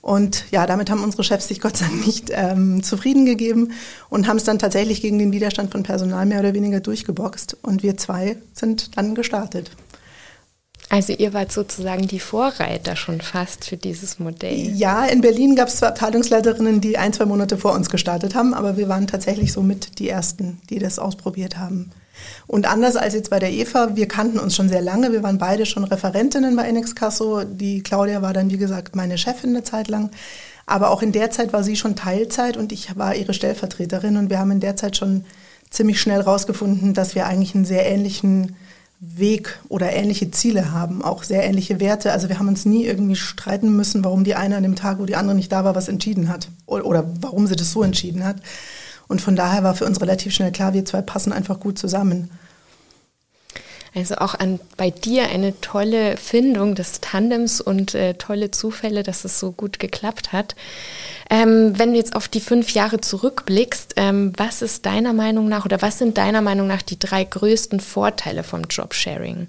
Und 0.00 0.50
ja, 0.50 0.64
damit 0.64 0.88
haben 0.88 1.04
unsere 1.04 1.24
Chefs 1.24 1.48
sich 1.48 1.60
Gott 1.60 1.76
sei 1.76 1.88
Dank 1.88 2.06
nicht 2.06 2.30
ähm, 2.32 2.82
zufrieden 2.82 3.26
gegeben 3.26 3.72
und 4.08 4.26
haben 4.26 4.38
es 4.38 4.44
dann 4.44 4.58
tatsächlich 4.58 5.02
gegen 5.02 5.18
den 5.18 5.30
Widerstand 5.30 5.72
von 5.72 5.82
Personal 5.82 6.24
mehr 6.24 6.40
oder 6.40 6.54
weniger 6.54 6.80
durchgeboxt. 6.80 7.58
Und 7.60 7.82
wir 7.82 7.98
zwei 7.98 8.38
sind 8.54 8.96
dann 8.96 9.14
gestartet. 9.14 9.72
Also 10.90 11.12
ihr 11.12 11.32
wart 11.32 11.50
sozusagen 11.50 12.06
die 12.06 12.20
Vorreiter 12.20 12.94
schon 12.94 13.20
fast 13.20 13.64
für 13.64 13.76
dieses 13.76 14.18
Modell. 14.18 14.70
Ja, 14.74 15.04
in 15.06 15.22
Berlin 15.22 15.56
gab 15.56 15.68
es 15.68 15.76
zwei 15.76 15.88
Abteilungsleiterinnen, 15.88 16.80
die 16.80 16.98
ein, 16.98 17.12
zwei 17.12 17.24
Monate 17.24 17.56
vor 17.56 17.72
uns 17.72 17.90
gestartet 17.90 18.34
haben, 18.34 18.54
aber 18.54 18.76
wir 18.76 18.88
waren 18.88 19.06
tatsächlich 19.06 19.52
somit 19.52 19.98
die 19.98 20.08
Ersten, 20.08 20.60
die 20.70 20.78
das 20.78 20.98
ausprobiert 20.98 21.58
haben. 21.58 21.90
Und 22.46 22.66
anders 22.66 22.96
als 22.96 23.14
jetzt 23.14 23.30
bei 23.30 23.38
der 23.38 23.52
Eva, 23.52 23.96
wir 23.96 24.06
kannten 24.06 24.38
uns 24.38 24.54
schon 24.54 24.68
sehr 24.68 24.82
lange. 24.82 25.12
Wir 25.12 25.22
waren 25.22 25.38
beide 25.38 25.66
schon 25.66 25.84
Referentinnen 25.84 26.54
bei 26.56 26.68
Inexcasso. 26.68 27.44
Die 27.44 27.82
Claudia 27.82 28.22
war 28.22 28.32
dann, 28.32 28.50
wie 28.50 28.56
gesagt, 28.56 28.94
meine 28.94 29.18
Chefin 29.18 29.50
eine 29.50 29.64
Zeit 29.64 29.88
lang. 29.88 30.10
Aber 30.66 30.90
auch 30.90 31.02
in 31.02 31.12
der 31.12 31.30
Zeit 31.30 31.52
war 31.52 31.64
sie 31.64 31.76
schon 31.76 31.96
Teilzeit 31.96 32.56
und 32.56 32.72
ich 32.72 32.96
war 32.96 33.14
ihre 33.14 33.34
Stellvertreterin. 33.34 34.16
Und 34.16 34.30
wir 34.30 34.38
haben 34.38 34.52
in 34.52 34.60
der 34.60 34.76
Zeit 34.76 34.96
schon 34.96 35.24
ziemlich 35.70 36.00
schnell 36.00 36.20
rausgefunden, 36.20 36.94
dass 36.94 37.14
wir 37.14 37.26
eigentlich 37.26 37.54
einen 37.54 37.64
sehr 37.64 37.86
ähnlichen 37.86 38.56
Weg 39.00 39.60
oder 39.68 39.92
ähnliche 39.92 40.30
Ziele 40.30 40.72
haben, 40.72 41.02
auch 41.02 41.22
sehr 41.24 41.44
ähnliche 41.44 41.80
Werte. 41.80 42.12
Also 42.12 42.28
wir 42.28 42.38
haben 42.38 42.48
uns 42.48 42.64
nie 42.64 42.84
irgendwie 42.84 43.16
streiten 43.16 43.74
müssen, 43.76 44.04
warum 44.04 44.24
die 44.24 44.34
eine 44.34 44.56
an 44.56 44.62
dem 44.62 44.76
Tag, 44.76 44.98
wo 44.98 45.04
die 45.04 45.16
andere 45.16 45.36
nicht 45.36 45.52
da 45.52 45.64
war, 45.64 45.74
was 45.74 45.88
entschieden 45.88 46.28
hat 46.28 46.48
oder 46.66 47.04
warum 47.20 47.46
sie 47.46 47.56
das 47.56 47.72
so 47.72 47.82
entschieden 47.82 48.24
hat. 48.24 48.36
Und 49.06 49.20
von 49.20 49.36
daher 49.36 49.62
war 49.62 49.74
für 49.74 49.84
uns 49.84 50.00
relativ 50.00 50.32
schnell 50.32 50.52
klar, 50.52 50.72
wir 50.72 50.84
zwei 50.84 51.02
passen 51.02 51.32
einfach 51.32 51.60
gut 51.60 51.78
zusammen. 51.78 52.30
Also 53.94 54.16
auch 54.16 54.34
an, 54.34 54.58
bei 54.76 54.90
dir 54.90 55.28
eine 55.28 55.60
tolle 55.60 56.16
Findung 56.16 56.74
des 56.74 57.00
Tandems 57.00 57.60
und 57.60 57.94
äh, 57.94 58.14
tolle 58.14 58.50
Zufälle, 58.50 59.04
dass 59.04 59.24
es 59.24 59.38
so 59.38 59.52
gut 59.52 59.78
geklappt 59.78 60.32
hat. 60.32 60.56
Ähm, 61.30 61.78
wenn 61.78 61.92
du 61.92 61.98
jetzt 61.98 62.16
auf 62.16 62.26
die 62.26 62.40
fünf 62.40 62.70
Jahre 62.70 63.00
zurückblickst, 63.00 63.94
ähm, 63.96 64.32
was 64.36 64.62
ist 64.62 64.84
deiner 64.84 65.12
Meinung 65.12 65.48
nach 65.48 65.64
oder 65.64 65.80
was 65.80 65.98
sind 65.98 66.18
deiner 66.18 66.42
Meinung 66.42 66.66
nach 66.66 66.82
die 66.82 66.98
drei 66.98 67.22
größten 67.22 67.78
Vorteile 67.78 68.42
vom 68.42 68.62
Jobsharing? 68.68 69.46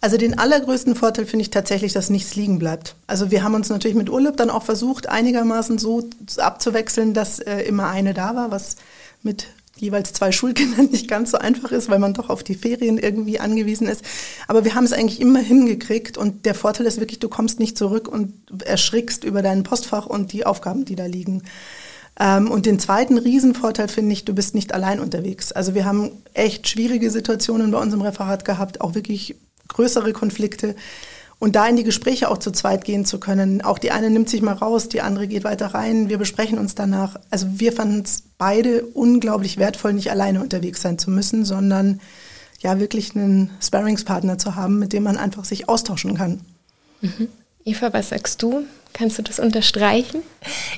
Also 0.00 0.16
den 0.16 0.36
allergrößten 0.36 0.96
Vorteil 0.96 1.26
finde 1.26 1.42
ich 1.42 1.50
tatsächlich, 1.50 1.92
dass 1.92 2.10
nichts 2.10 2.34
liegen 2.34 2.58
bleibt. 2.58 2.96
Also 3.06 3.30
wir 3.30 3.44
haben 3.44 3.54
uns 3.54 3.68
natürlich 3.68 3.96
mit 3.96 4.10
Urlaub 4.10 4.36
dann 4.36 4.50
auch 4.50 4.64
versucht, 4.64 5.08
einigermaßen 5.08 5.78
so 5.78 6.08
abzuwechseln, 6.38 7.14
dass 7.14 7.38
äh, 7.38 7.60
immer 7.60 7.88
eine 7.88 8.12
da 8.14 8.34
war, 8.34 8.50
was 8.50 8.76
mit 9.22 9.46
jeweils 9.82 10.12
zwei 10.12 10.32
Schulkindern 10.32 10.86
nicht 10.90 11.08
ganz 11.08 11.32
so 11.32 11.38
einfach 11.38 11.72
ist, 11.72 11.90
weil 11.90 11.98
man 11.98 12.14
doch 12.14 12.30
auf 12.30 12.42
die 12.42 12.54
Ferien 12.54 12.96
irgendwie 12.96 13.38
angewiesen 13.40 13.86
ist. 13.88 14.02
Aber 14.48 14.64
wir 14.64 14.74
haben 14.74 14.84
es 14.84 14.92
eigentlich 14.92 15.20
immer 15.20 15.40
hingekriegt 15.40 16.16
und 16.16 16.46
der 16.46 16.54
Vorteil 16.54 16.86
ist 16.86 17.00
wirklich, 17.00 17.18
du 17.18 17.28
kommst 17.28 17.60
nicht 17.60 17.76
zurück 17.76 18.08
und 18.08 18.32
erschrickst 18.64 19.24
über 19.24 19.42
dein 19.42 19.62
Postfach 19.62 20.06
und 20.06 20.32
die 20.32 20.46
Aufgaben, 20.46 20.84
die 20.84 20.96
da 20.96 21.06
liegen. 21.06 21.42
Ähm, 22.18 22.50
und 22.50 22.66
den 22.66 22.78
zweiten 22.78 23.18
Riesenvorteil 23.18 23.88
finde 23.88 24.12
ich, 24.12 24.24
du 24.24 24.34
bist 24.34 24.54
nicht 24.54 24.72
allein 24.72 25.00
unterwegs. 25.00 25.52
Also 25.52 25.74
wir 25.74 25.84
haben 25.84 26.10
echt 26.34 26.68
schwierige 26.68 27.10
Situationen 27.10 27.70
bei 27.70 27.78
unserem 27.78 28.02
Referat 28.02 28.44
gehabt, 28.44 28.80
auch 28.80 28.94
wirklich 28.94 29.36
größere 29.68 30.12
Konflikte. 30.12 30.76
Und 31.42 31.56
da 31.56 31.66
in 31.66 31.74
die 31.74 31.82
Gespräche 31.82 32.30
auch 32.30 32.38
zu 32.38 32.52
zweit 32.52 32.84
gehen 32.84 33.04
zu 33.04 33.18
können. 33.18 33.62
Auch 33.62 33.80
die 33.80 33.90
eine 33.90 34.10
nimmt 34.10 34.30
sich 34.30 34.42
mal 34.42 34.52
raus, 34.52 34.88
die 34.88 35.00
andere 35.00 35.26
geht 35.26 35.42
weiter 35.42 35.74
rein. 35.74 36.08
Wir 36.08 36.16
besprechen 36.16 36.56
uns 36.56 36.76
danach. 36.76 37.16
Also 37.30 37.48
wir 37.54 37.72
fanden 37.72 38.02
es 38.02 38.22
beide 38.38 38.84
unglaublich 38.84 39.56
wertvoll, 39.56 39.92
nicht 39.92 40.12
alleine 40.12 40.40
unterwegs 40.40 40.82
sein 40.82 40.98
zu 40.98 41.10
müssen, 41.10 41.44
sondern 41.44 42.00
ja 42.60 42.78
wirklich 42.78 43.16
einen 43.16 43.50
Sparringspartner 43.60 44.38
zu 44.38 44.54
haben, 44.54 44.78
mit 44.78 44.92
dem 44.92 45.02
man 45.02 45.16
einfach 45.16 45.44
sich 45.44 45.68
austauschen 45.68 46.14
kann. 46.14 46.42
Mhm. 47.00 47.26
Eva, 47.64 47.92
was 47.92 48.10
sagst 48.10 48.40
du? 48.40 48.62
Kannst 48.92 49.18
du 49.18 49.22
das 49.22 49.40
unterstreichen? 49.40 50.22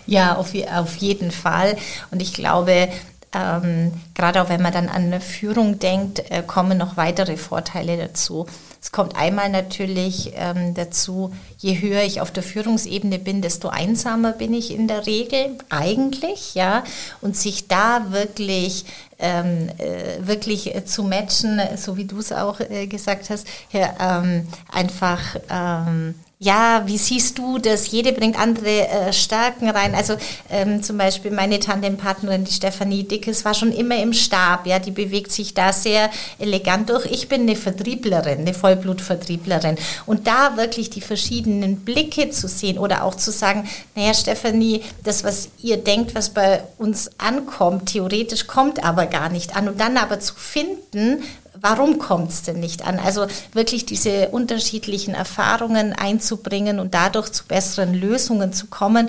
Ja, 0.07 0.37
auf, 0.37 0.55
auf 0.75 0.97
jeden 0.97 1.31
Fall. 1.31 1.77
Und 2.11 2.23
ich 2.23 2.33
glaube, 2.33 2.89
ähm, 3.35 3.93
gerade 4.15 4.43
auch 4.43 4.49
wenn 4.49 4.63
man 4.63 4.73
dann 4.73 4.89
an 4.89 5.05
eine 5.05 5.21
Führung 5.21 5.79
denkt, 5.79 6.31
äh, 6.31 6.43
kommen 6.43 6.79
noch 6.79 6.97
weitere 6.97 7.37
Vorteile 7.37 7.97
dazu. 7.97 8.47
Es 8.81 8.93
kommt 8.93 9.17
einmal 9.17 9.49
natürlich 9.49 10.33
ähm, 10.37 10.75
dazu, 10.75 11.35
je 11.57 11.81
höher 11.81 12.03
ich 12.03 12.21
auf 12.21 12.31
der 12.31 12.43
Führungsebene 12.43 13.19
bin, 13.19 13.41
desto 13.41 13.69
einsamer 13.69 14.33
bin 14.33 14.53
ich 14.53 14.75
in 14.75 14.89
der 14.89 15.07
Regel 15.07 15.57
eigentlich, 15.71 16.55
ja. 16.55 16.85
Und 17.23 17.35
sich 17.37 17.67
da 17.67 18.13
wirklich 18.13 18.85
ähm, 19.19 19.71
äh, 19.79 20.27
wirklich 20.27 20.75
äh, 20.75 20.85
zu 20.85 21.03
matchen, 21.03 21.61
so 21.77 21.97
wie 21.97 22.05
du 22.05 22.19
es 22.19 22.31
auch 22.31 22.61
äh, 22.61 22.87
gesagt 22.87 23.31
hast, 23.31 23.47
ja, 23.73 24.21
ähm, 24.23 24.49
einfach 24.71 25.21
ähm, 25.49 26.15
ja, 26.41 26.83
wie 26.87 26.99
siehst 26.99 27.39
du 27.39 27.59
das? 27.59 27.91
Jede 27.91 28.13
bringt 28.13 28.39
andere 28.39 28.89
äh, 28.89 29.13
Stärken 29.13 29.71
rein. 29.71 29.95
Also 29.95 30.17
ähm, 30.51 30.83
zum 30.83 30.99
Beispiel 30.99 31.31
meine 31.31 31.61
Tandempartnerin, 31.61 32.45
die 32.45 32.53
Stefanie 32.53 33.05
Dickes, 33.05 33.45
war 33.45 33.55
schon 33.55 33.73
immer 33.73 34.03
im 34.03 34.13
Stab. 34.13 34.67
Ja, 34.67 34.79
die 34.79 34.91
bewegt 34.91 35.31
sich 35.31 35.55
da 35.55 35.73
sehr 35.73 36.11
elegant 36.39 36.91
durch. 36.91 37.07
Ich 37.07 37.29
bin 37.29 37.43
eine 37.43 37.57
Vertrieblerin, 37.57 38.41
eine 38.41 38.53
Vollblutvertrieblerin. 38.53 39.77
Und 40.07 40.27
da 40.27 40.57
wirklich 40.57 40.91
die 40.91 41.01
verschiedenen 41.01 41.81
Blicke 41.81 42.31
zu 42.31 42.49
sehen 42.49 42.79
oder 42.79 43.05
auch 43.05 43.15
zu 43.15 43.31
sagen, 43.31 43.69
naja, 43.95 44.13
Stefanie, 44.13 44.83
das, 45.05 45.23
was 45.23 45.49
ihr 45.63 45.77
denkt, 45.77 46.15
was 46.15 46.31
bei 46.31 46.65
uns 46.79 47.11
ankommt, 47.19 47.91
theoretisch 47.91 48.49
kommt 48.49 48.85
aber 48.85 49.07
gar 49.07 49.29
nicht 49.29 49.57
an. 49.57 49.69
Und 49.69 49.81
dann 49.81 49.97
aber 49.97 50.19
zu 50.21 50.35
finden, 50.35 51.23
warum 51.65 51.99
kommt 51.99 52.31
es 52.31 52.43
denn 52.43 52.61
nicht 52.61 52.87
an? 52.87 52.99
Also 52.99 53.27
wirklich 53.55 53.87
diese 53.87 54.29
unterschiedlichen 54.29 55.15
Erfahrungen 55.15 55.95
einzubringen 55.95 56.79
und 56.79 56.93
dadurch 56.93 57.33
zu 57.33 57.47
besseren 57.47 57.95
Lösungen 57.95 58.53
zu 58.53 58.67
kommen. 58.67 59.09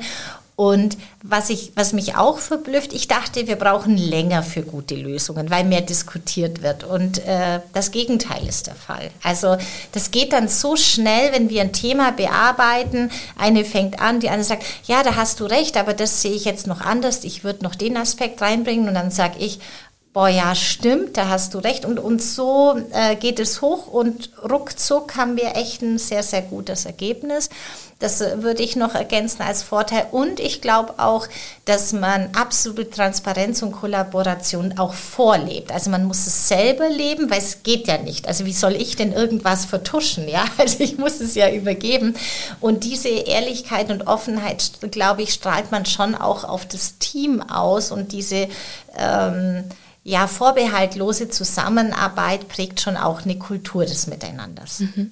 Und 0.56 0.98
was, 1.22 1.50
ich, 1.50 1.74
was 1.76 1.92
mich 1.92 2.16
auch 2.16 2.38
verblüfft, 2.38 2.94
ich 2.94 3.10
dachte, 3.10 3.48
wir 3.48 3.58
brauchen 3.58 3.98
länger 3.98 4.42
für 4.42 4.62
gute 4.62 4.96
Lösungen, 4.96 5.50
weil 5.50 5.66
mehr 5.66 5.82
diskutiert 5.82 6.62
wird. 6.62 6.86
Und 6.86 7.18
äh, 7.28 7.60
das 7.74 7.92
Gegenteil 7.92 8.48
ist 8.48 8.68
der 8.68 8.76
Fall. 8.76 9.12
Also 9.22 9.58
das 9.92 10.12
geht 10.12 10.32
dann 10.32 10.48
so 10.48 10.78
schnell, 10.78 11.34
wenn 11.34 11.50
wir 11.50 11.60
ein 11.60 11.74
Thema 11.74 12.14
bearbeiten. 12.14 13.12
Eine 13.38 13.66
fängt 13.66 14.00
an, 14.00 14.22
die 14.22 14.30
andere 14.30 14.46
sagt, 14.46 14.64
ja, 14.86 15.04
da 15.04 15.18
hast 15.18 15.42
du 15.42 15.44
recht, 15.44 15.76
aber 15.76 15.94
das 15.94 16.22
sehe 16.22 16.32
ich 16.32 16.46
jetzt 16.46 16.68
noch 16.68 16.80
anders. 16.80 17.26
Ich 17.26 17.44
würde 17.44 17.66
noch 17.66 17.76
den 17.76 17.98
Aspekt 17.98 18.42
reinbringen. 18.42 18.88
Und 18.88 18.94
dann 18.94 19.12
sage 19.12 19.40
ich, 19.40 19.60
boah, 20.16 20.30
ja, 20.30 20.56
stimmt, 20.56 21.18
da 21.18 21.28
hast 21.28 21.54
du 21.54 21.58
recht. 21.60 21.84
Und, 21.84 22.00
und 22.00 22.22
so 22.22 22.80
äh, 22.94 23.18
geht 23.18 23.38
es 23.38 23.62
hoch 23.62 23.88
und 23.88 24.30
ruckzuck 24.50 25.18
haben 25.18 25.36
wir 25.36 25.58
echt 25.58 25.82
ein 25.82 25.98
sehr, 25.98 26.24
sehr 26.24 26.42
gutes 26.42 26.86
Ergebnis. 26.86 27.50
Das 28.00 28.22
äh, 28.22 28.42
würde 28.42 28.64
ich 28.64 28.78
noch 28.78 28.96
ergänzen 28.96 29.42
als 29.42 29.62
Vorteil. 29.62 30.08
Und 30.14 30.40
ich 30.40 30.62
glaube 30.62 31.00
auch, 31.00 31.28
dass 31.66 31.92
man 31.92 32.30
absolute 32.34 32.90
Transparenz 32.90 33.62
und 33.62 33.74
Kollaboration 33.74 34.78
auch 34.78 34.94
vorlebt. 34.94 35.74
Also 35.74 35.90
man 35.90 36.06
muss 36.06 36.26
es 36.26 36.48
selber 36.48 36.88
leben, 36.88 37.30
weil 37.30 37.40
es 37.40 37.64
geht 37.64 37.86
ja 37.90 37.98
nicht. 37.98 38.30
Also 38.30 38.46
wie 38.46 38.54
soll 38.54 38.78
ich 38.78 38.96
denn 38.96 39.12
irgendwas 39.12 39.66
vertuschen? 39.66 40.30
Ja, 40.30 40.46
also 40.58 40.78
ich 40.80 40.98
muss 40.98 41.20
es 41.20 41.36
ja 41.36 41.52
übergeben. 41.52 42.16
Und 42.62 42.86
diese 42.86 43.10
Ehrlichkeit 43.10 43.92
und 43.92 44.08
Offenheit, 44.08 44.72
glaube 44.92 45.24
ich, 45.24 45.34
strahlt 45.34 45.74
man 45.74 45.86
schon 45.86 46.16
auch 46.16 46.46
auf 46.46 46.66
das 46.66 47.00
Team 47.00 47.42
aus 47.42 47.92
und 47.92 48.14
diese 48.14 48.48
ähm, 48.98 49.66
ja, 50.08 50.28
vorbehaltlose 50.28 51.30
Zusammenarbeit 51.30 52.48
prägt 52.48 52.80
schon 52.80 52.96
auch 52.96 53.24
eine 53.24 53.40
Kultur 53.40 53.86
des 53.86 54.06
Miteinanders. 54.06 54.82
Mhm. 54.82 55.10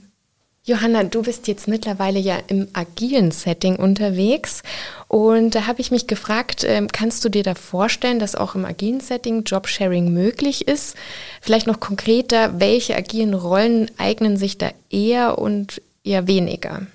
Johanna, 0.66 1.04
du 1.04 1.24
bist 1.24 1.48
jetzt 1.48 1.68
mittlerweile 1.68 2.20
ja 2.20 2.38
im 2.48 2.68
agilen 2.74 3.32
Setting 3.32 3.76
unterwegs 3.76 4.62
und 5.08 5.56
da 5.56 5.66
habe 5.66 5.82
ich 5.82 5.90
mich 5.90 6.06
gefragt, 6.06 6.64
ähm, 6.64 6.90
kannst 6.90 7.26
du 7.26 7.30
dir 7.30 7.42
da 7.42 7.56
vorstellen, 7.56 8.20
dass 8.20 8.36
auch 8.36 8.54
im 8.54 8.66
agilen 8.66 9.02
Setting 9.02 9.44
Jobsharing 9.44 10.14
möglich 10.14 10.68
ist? 10.68 10.96
Vielleicht 11.42 11.66
noch 11.66 11.80
konkreter, 11.80 12.60
welche 12.60 12.96
agilen 12.96 13.34
Rollen 13.34 13.90
eignen 13.98 14.38
sich 14.38 14.60
da 14.60 14.70
eher 14.92 15.40
und 15.40 15.82
eher 16.04 16.28
weniger? 16.28 16.86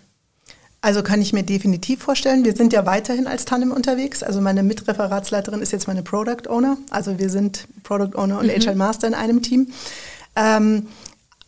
Also 0.81 1.03
kann 1.03 1.21
ich 1.21 1.33
mir 1.33 1.43
definitiv 1.43 2.03
vorstellen. 2.03 2.45
Wir 2.45 2.55
sind 2.55 2.73
ja 2.73 2.87
weiterhin 2.87 3.27
als 3.27 3.45
Tandem 3.45 3.73
unterwegs. 3.73 4.23
Also 4.23 4.41
meine 4.41 4.63
Mitreferatsleiterin 4.63 5.61
ist 5.61 5.73
jetzt 5.73 5.89
meine 5.89 6.03
Product 6.03 6.49
Owner. 6.49 6.77
Also 6.91 7.19
wir 7.19 7.31
sind 7.31 7.67
Product 7.83 8.17
Owner 8.17 8.39
und 8.39 8.47
mhm. 8.47 8.61
HR 8.61 8.77
Master 8.77 9.09
in 9.09 9.15
einem 9.15 9.43
Team. 9.43 9.69
Ähm, 10.37 10.87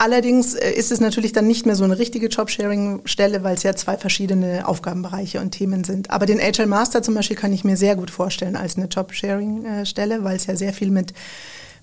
Allerdings 0.01 0.55
äh, 0.55 0.73
ist 0.73 0.91
es 0.93 1.01
natürlich 1.01 1.33
dann 1.33 1.47
nicht 1.47 1.67
mehr 1.67 1.77
so 1.77 1.85
eine 1.85 1.99
richtige 1.99 2.29
Jobsharing-Stelle, 2.29 3.45
weil 3.45 3.57
es 3.57 3.65
ja 3.65 3.77
zwei 3.77 3.99
verschiedene 3.99 4.67
Aufgabenbereiche 4.67 5.43
und 5.43 5.51
Themen 5.51 5.85
sind. 5.85 6.09
Aber 6.09 6.25
den 6.25 6.39
HL 6.39 6.65
Master 6.65 7.03
zum 7.03 7.13
Beispiel 7.13 7.37
kann 7.37 7.53
ich 7.53 7.65
mir 7.65 7.77
sehr 7.77 7.97
gut 7.97 8.11
vorstellen 8.11 8.57
als 8.57 8.79
eine 8.79 8.87
Jobsharing-Stelle, 8.87 10.25
weil 10.25 10.37
es 10.37 10.47
ja 10.47 10.57
sehr 10.57 10.73
viel 10.73 10.91
mit 10.91 11.13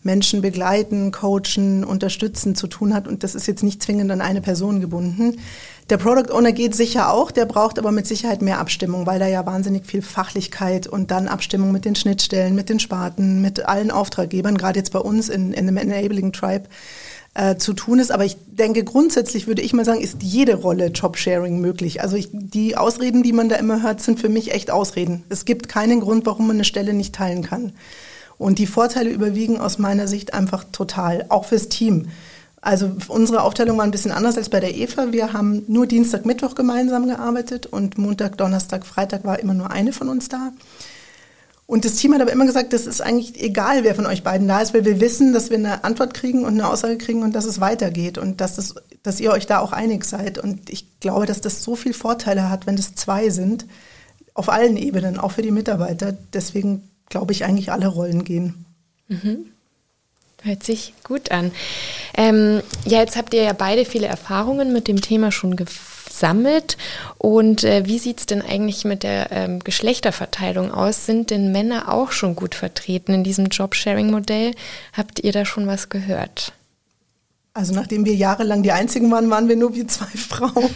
Menschen 0.01 0.41
begleiten, 0.41 1.11
coachen, 1.11 1.83
unterstützen 1.83 2.55
zu 2.55 2.65
tun 2.65 2.95
hat. 2.95 3.07
Und 3.07 3.23
das 3.23 3.35
ist 3.35 3.45
jetzt 3.45 3.61
nicht 3.61 3.83
zwingend 3.83 4.09
an 4.09 4.21
eine 4.21 4.41
Person 4.41 4.81
gebunden. 4.81 5.37
Der 5.89 5.97
Product 5.97 6.33
Owner 6.33 6.51
geht 6.51 6.75
sicher 6.75 7.13
auch, 7.13 7.31
der 7.31 7.45
braucht 7.45 7.79
aber 7.79 7.93
mit 7.93 8.07
Sicherheit 8.07 8.41
mehr 8.41 8.59
Abstimmung, 8.59 9.05
weil 9.05 9.19
da 9.19 9.27
ja 9.27 9.45
wahnsinnig 9.45 9.85
viel 9.85 10.01
Fachlichkeit 10.01 10.85
und 10.85 11.11
dann 11.11 11.29
Abstimmung 11.29 11.71
mit 11.71 11.85
den 11.85 11.95
Schnittstellen, 11.95 12.55
mit 12.55 12.67
den 12.67 12.79
Sparten, 12.79 13.41
mit 13.41 13.65
allen 13.65 13.89
Auftraggebern, 13.89 14.57
gerade 14.57 14.79
jetzt 14.79 14.91
bei 14.91 14.99
uns 14.99 15.29
in, 15.29 15.53
in 15.53 15.65
einem 15.65 15.77
Enabling 15.77 16.33
Tribe 16.33 16.67
äh, 17.35 17.55
zu 17.55 17.71
tun 17.73 17.99
ist. 17.99 18.11
Aber 18.11 18.25
ich 18.25 18.35
denke, 18.47 18.83
grundsätzlich 18.83 19.47
würde 19.47 19.61
ich 19.61 19.71
mal 19.71 19.85
sagen, 19.85 20.01
ist 20.01 20.21
jede 20.21 20.55
Rolle 20.55 20.87
Jobsharing 20.87 21.61
möglich. 21.61 22.01
Also 22.01 22.17
ich, 22.17 22.29
die 22.33 22.75
Ausreden, 22.75 23.23
die 23.23 23.31
man 23.31 23.47
da 23.47 23.55
immer 23.55 23.81
hört, 23.81 24.01
sind 24.01 24.19
für 24.19 24.29
mich 24.29 24.51
echt 24.51 24.71
Ausreden. 24.71 25.23
Es 25.29 25.45
gibt 25.45 25.69
keinen 25.69 26.01
Grund, 26.01 26.25
warum 26.25 26.47
man 26.47 26.57
eine 26.57 26.65
Stelle 26.65 26.93
nicht 26.93 27.15
teilen 27.15 27.43
kann. 27.43 27.71
Und 28.37 28.59
die 28.59 28.67
Vorteile 28.67 29.09
überwiegen 29.09 29.57
aus 29.57 29.77
meiner 29.77 30.07
Sicht 30.07 30.33
einfach 30.33 30.65
total, 30.71 31.25
auch 31.29 31.45
fürs 31.45 31.69
Team. 31.69 32.09
Also 32.67 32.91
unsere 33.07 33.43
Aufteilung 33.43 33.77
war 33.77 33.85
ein 33.85 33.91
bisschen 33.91 34.11
anders 34.11 34.35
als 34.35 34.49
bei 34.49 34.59
der 34.59 34.75
EVA. 34.75 35.13
Wir 35.13 35.31
haben 35.31 35.63
nur 35.69 35.87
Dienstag, 35.87 36.25
Mittwoch 36.25 36.53
gemeinsam 36.53 37.07
gearbeitet 37.07 37.65
und 37.65 37.97
Montag, 37.97 38.37
Donnerstag, 38.37 38.85
Freitag 38.85 39.23
war 39.23 39.39
immer 39.39 39.53
nur 39.53 39.71
eine 39.71 39.93
von 39.93 40.09
uns 40.09 40.27
da. 40.27 40.51
Und 41.65 41.85
das 41.85 41.95
Team 41.95 42.13
hat 42.13 42.19
aber 42.19 42.33
immer 42.33 42.45
gesagt, 42.45 42.73
das 42.73 42.85
ist 42.85 42.99
eigentlich 42.99 43.41
egal, 43.41 43.85
wer 43.85 43.95
von 43.95 44.05
euch 44.05 44.21
beiden 44.21 44.49
da 44.49 44.59
ist, 44.59 44.73
weil 44.73 44.83
wir 44.83 44.99
wissen, 44.99 45.31
dass 45.31 45.49
wir 45.49 45.55
eine 45.55 45.85
Antwort 45.85 46.13
kriegen 46.13 46.43
und 46.43 46.55
eine 46.55 46.67
Aussage 46.67 46.97
kriegen 46.97 47.23
und 47.23 47.35
dass 47.35 47.45
es 47.45 47.61
weitergeht 47.61 48.17
und 48.17 48.41
dass, 48.41 48.57
das, 48.57 48.75
dass 49.01 49.21
ihr 49.21 49.31
euch 49.31 49.45
da 49.45 49.59
auch 49.59 49.71
einig 49.71 50.03
seid. 50.03 50.37
Und 50.37 50.69
ich 50.69 50.99
glaube, 50.99 51.25
dass 51.25 51.39
das 51.39 51.63
so 51.63 51.77
viele 51.77 51.95
Vorteile 51.95 52.49
hat, 52.49 52.67
wenn 52.67 52.75
es 52.75 52.95
zwei 52.95 53.29
sind, 53.29 53.65
auf 54.33 54.49
allen 54.49 54.75
Ebenen, 54.75 55.19
auch 55.19 55.31
für 55.31 55.41
die 55.41 55.51
Mitarbeiter. 55.51 56.17
Deswegen 56.33 56.89
glaube 57.07 57.31
ich, 57.31 57.45
eigentlich 57.45 57.71
alle 57.71 57.87
Rollen 57.87 58.25
gehen. 58.25 58.65
Mhm. 59.07 59.45
Hört 60.43 60.63
sich 60.63 60.93
gut 61.03 61.31
an. 61.31 61.51
Ähm, 62.15 62.61
ja, 62.85 62.99
jetzt 62.99 63.17
habt 63.17 63.33
ihr 63.33 63.43
ja 63.43 63.53
beide 63.53 63.85
viele 63.85 64.07
Erfahrungen 64.07 64.71
mit 64.71 64.87
dem 64.87 65.01
Thema 65.01 65.31
schon 65.31 65.55
gefunden 65.55 65.97
sammelt. 66.17 66.77
Und 67.17 67.63
äh, 67.63 67.85
wie 67.85 67.99
sieht 67.99 68.19
es 68.19 68.25
denn 68.25 68.41
eigentlich 68.41 68.85
mit 68.85 69.03
der 69.03 69.31
ähm, 69.31 69.59
Geschlechterverteilung 69.59 70.71
aus? 70.71 71.05
Sind 71.05 71.29
denn 71.31 71.51
Männer 71.51 71.93
auch 71.93 72.11
schon 72.11 72.35
gut 72.35 72.55
vertreten 72.55 73.13
in 73.13 73.23
diesem 73.23 73.47
Jobsharing-Modell? 73.47 74.53
Habt 74.93 75.19
ihr 75.19 75.31
da 75.31 75.45
schon 75.45 75.67
was 75.67 75.89
gehört? 75.89 76.53
Also 77.57 77.73
nachdem 77.73 78.05
wir 78.05 78.13
jahrelang 78.13 78.61
die 78.61 78.71
Einzigen 78.71 79.09
waren, 79.09 79.31
waren 79.31 79.49
wir 79.49 79.55
nur 79.55 79.73
wie 79.73 79.87
zwei 79.87 80.05
Frauen. 80.15 80.69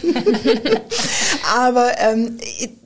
Aber 1.56 1.92
ähm, 2.00 2.38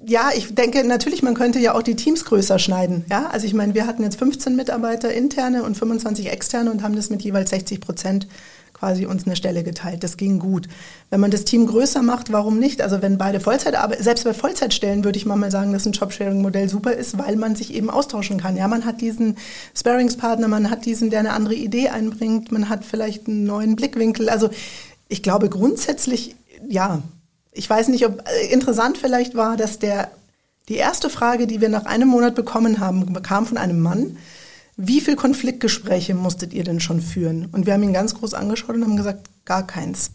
ja, 0.04 0.28
ich 0.36 0.54
denke 0.54 0.84
natürlich, 0.84 1.22
man 1.22 1.32
könnte 1.32 1.58
ja 1.60 1.74
auch 1.74 1.82
die 1.82 1.96
Teams 1.96 2.26
größer 2.26 2.58
schneiden. 2.58 3.06
Ja, 3.10 3.28
also 3.28 3.46
ich 3.46 3.54
meine, 3.54 3.72
wir 3.72 3.86
hatten 3.86 4.02
jetzt 4.02 4.18
15 4.18 4.54
Mitarbeiter 4.54 5.14
interne 5.14 5.62
und 5.62 5.78
25 5.78 6.30
externe 6.30 6.70
und 6.70 6.82
haben 6.82 6.94
das 6.94 7.08
mit 7.08 7.22
jeweils 7.22 7.48
60 7.48 7.80
Prozent 7.80 8.28
quasi 8.76 9.06
uns 9.06 9.26
eine 9.26 9.36
Stelle 9.36 9.64
geteilt. 9.64 10.04
Das 10.04 10.16
ging 10.18 10.38
gut. 10.38 10.68
Wenn 11.08 11.20
man 11.20 11.30
das 11.30 11.44
Team 11.44 11.66
größer 11.66 12.02
macht, 12.02 12.30
warum 12.30 12.58
nicht? 12.58 12.82
Also 12.82 13.00
wenn 13.00 13.16
beide 13.16 13.40
Vollzeit 13.40 13.74
arbeiten, 13.74 14.02
selbst 14.02 14.24
bei 14.24 14.34
Vollzeitstellen 14.34 15.02
würde 15.02 15.16
ich 15.16 15.24
mal 15.24 15.50
sagen, 15.50 15.72
dass 15.72 15.86
ein 15.86 15.92
Jobsharing-Modell 15.92 16.68
super 16.68 16.92
ist, 16.92 17.18
weil 17.18 17.36
man 17.36 17.56
sich 17.56 17.72
eben 17.72 17.88
austauschen 17.88 18.38
kann. 18.38 18.56
Ja, 18.56 18.68
man 18.68 18.84
hat 18.84 19.00
diesen 19.00 19.36
Sparringspartner, 19.74 20.48
man 20.48 20.70
hat 20.70 20.84
diesen, 20.84 21.08
der 21.08 21.20
eine 21.20 21.32
andere 21.32 21.54
Idee 21.54 21.88
einbringt, 21.88 22.52
man 22.52 22.68
hat 22.68 22.84
vielleicht 22.84 23.28
einen 23.28 23.44
neuen 23.44 23.76
Blickwinkel. 23.76 24.28
Also 24.28 24.50
ich 25.08 25.22
glaube 25.22 25.48
grundsätzlich, 25.48 26.36
ja, 26.68 27.02
ich 27.52 27.70
weiß 27.70 27.88
nicht, 27.88 28.04
ob 28.04 28.24
äh, 28.28 28.52
interessant 28.52 28.98
vielleicht 28.98 29.34
war, 29.34 29.56
dass 29.56 29.78
der 29.78 30.10
die 30.68 30.74
erste 30.74 31.08
Frage, 31.08 31.46
die 31.46 31.60
wir 31.60 31.68
nach 31.68 31.86
einem 31.86 32.08
Monat 32.08 32.34
bekommen 32.34 32.80
haben, 32.80 33.22
kam 33.22 33.46
von 33.46 33.56
einem 33.56 33.80
Mann, 33.80 34.18
wie 34.76 35.00
viele 35.00 35.16
Konfliktgespräche 35.16 36.14
musstet 36.14 36.52
ihr 36.52 36.64
denn 36.64 36.80
schon 36.80 37.00
führen? 37.00 37.46
Und 37.52 37.66
wir 37.66 37.72
haben 37.72 37.82
ihn 37.82 37.94
ganz 37.94 38.14
groß 38.14 38.34
angeschaut 38.34 38.76
und 38.76 38.84
haben 38.84 38.96
gesagt, 38.96 39.28
gar 39.44 39.66
keins. 39.66 40.10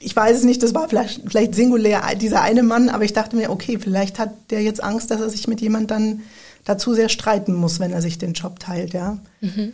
Ich 0.00 0.14
weiß 0.14 0.38
es 0.38 0.44
nicht, 0.44 0.62
das 0.62 0.74
war 0.74 0.88
vielleicht, 0.88 1.22
vielleicht 1.28 1.54
singulär 1.54 2.02
dieser 2.16 2.42
eine 2.42 2.62
Mann, 2.62 2.88
aber 2.88 3.04
ich 3.04 3.12
dachte 3.12 3.36
mir, 3.36 3.50
okay, 3.50 3.78
vielleicht 3.80 4.18
hat 4.18 4.32
der 4.50 4.62
jetzt 4.62 4.82
Angst, 4.82 5.10
dass 5.10 5.20
er 5.20 5.30
sich 5.30 5.48
mit 5.48 5.60
jemand 5.60 5.90
dann 5.90 6.22
dazu 6.64 6.94
sehr 6.94 7.08
streiten 7.08 7.54
muss, 7.54 7.80
wenn 7.80 7.92
er 7.92 8.02
sich 8.02 8.18
den 8.18 8.32
Job 8.32 8.60
teilt, 8.60 8.92
ja. 8.92 9.18
Mhm. 9.40 9.72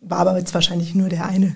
War 0.00 0.20
aber 0.20 0.38
jetzt 0.38 0.54
wahrscheinlich 0.54 0.94
nur 0.94 1.08
der 1.08 1.26
eine. 1.26 1.54